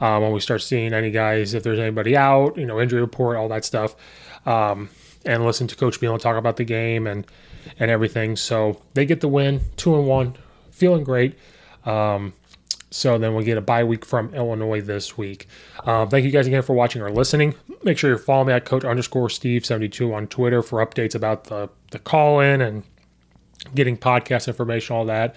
um, 0.00 0.22
when 0.22 0.32
we 0.32 0.40
start 0.40 0.62
seeing 0.62 0.92
any 0.92 1.10
guys 1.10 1.54
if 1.54 1.62
there's 1.62 1.78
anybody 1.78 2.16
out, 2.16 2.56
you 2.56 2.66
know, 2.66 2.80
injury 2.80 3.00
report, 3.00 3.36
all 3.36 3.48
that 3.48 3.64
stuff, 3.64 3.94
um, 4.46 4.90
and 5.24 5.44
listen 5.44 5.66
to 5.68 5.76
Coach 5.76 6.00
Beal 6.00 6.18
talk 6.18 6.36
about 6.36 6.56
the 6.56 6.64
game 6.64 7.06
and 7.06 7.26
and 7.78 7.90
everything. 7.90 8.36
So 8.36 8.80
they 8.94 9.06
get 9.06 9.20
the 9.20 9.28
win, 9.28 9.60
two 9.76 9.94
and 9.96 10.06
one, 10.06 10.34
feeling 10.70 11.04
great. 11.04 11.38
Um, 11.84 12.32
so 12.92 13.16
then 13.18 13.34
we 13.34 13.42
get 13.44 13.56
a 13.56 13.62
bye 13.62 13.84
week 13.84 14.04
from 14.04 14.34
Illinois 14.34 14.82
this 14.82 15.16
week. 15.16 15.48
Um, 15.84 16.08
thank 16.08 16.24
you 16.24 16.30
guys 16.30 16.46
again 16.46 16.62
for 16.62 16.74
watching 16.74 17.00
or 17.00 17.10
listening. 17.10 17.54
Make 17.82 17.98
sure 17.98 18.10
you 18.10 18.18
follow 18.18 18.44
me 18.44 18.52
at 18.52 18.64
coach 18.64 18.84
underscore 18.84 19.30
Steve 19.30 19.64
72 19.64 20.12
on 20.12 20.26
Twitter 20.26 20.62
for 20.62 20.84
updates 20.84 21.14
about 21.14 21.44
the, 21.44 21.70
the 21.90 21.98
call 21.98 22.40
in 22.40 22.60
and 22.60 22.82
getting 23.74 23.96
podcast 23.96 24.46
information, 24.46 24.94
all 24.94 25.06
that. 25.06 25.34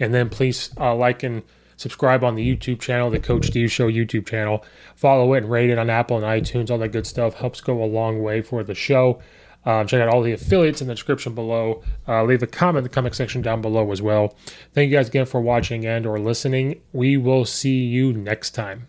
And 0.00 0.14
then 0.14 0.30
please 0.30 0.70
uh, 0.78 0.94
like 0.94 1.22
and 1.22 1.42
subscribe 1.76 2.24
on 2.24 2.36
the 2.36 2.56
YouTube 2.56 2.80
channel, 2.80 3.10
the 3.10 3.20
Coach 3.20 3.46
Steve 3.46 3.70
Show 3.70 3.88
YouTube 3.88 4.26
channel. 4.26 4.64
Follow 4.96 5.34
it 5.34 5.38
and 5.38 5.50
rate 5.50 5.70
it 5.70 5.78
on 5.78 5.90
Apple 5.90 6.16
and 6.16 6.24
iTunes. 6.24 6.70
All 6.70 6.78
that 6.78 6.88
good 6.88 7.06
stuff 7.06 7.34
helps 7.34 7.60
go 7.60 7.82
a 7.82 7.86
long 7.86 8.22
way 8.22 8.40
for 8.40 8.64
the 8.64 8.74
show. 8.74 9.20
Um, 9.66 9.86
check 9.86 10.00
out 10.00 10.08
all 10.08 10.22
the 10.22 10.32
affiliates 10.32 10.80
in 10.80 10.88
the 10.88 10.94
description 10.94 11.34
below. 11.34 11.82
Uh, 12.06 12.24
leave 12.24 12.42
a 12.42 12.46
comment 12.46 12.78
in 12.78 12.84
the 12.84 12.90
comment 12.90 13.14
section 13.14 13.42
down 13.42 13.62
below 13.62 13.90
as 13.92 14.02
well. 14.02 14.36
Thank 14.72 14.90
you 14.90 14.96
guys 14.96 15.08
again 15.08 15.26
for 15.26 15.40
watching 15.40 15.86
and 15.86 16.06
or 16.06 16.18
listening. 16.18 16.80
We 16.92 17.16
will 17.16 17.44
see 17.44 17.84
you 17.84 18.12
next 18.12 18.50
time. 18.50 18.88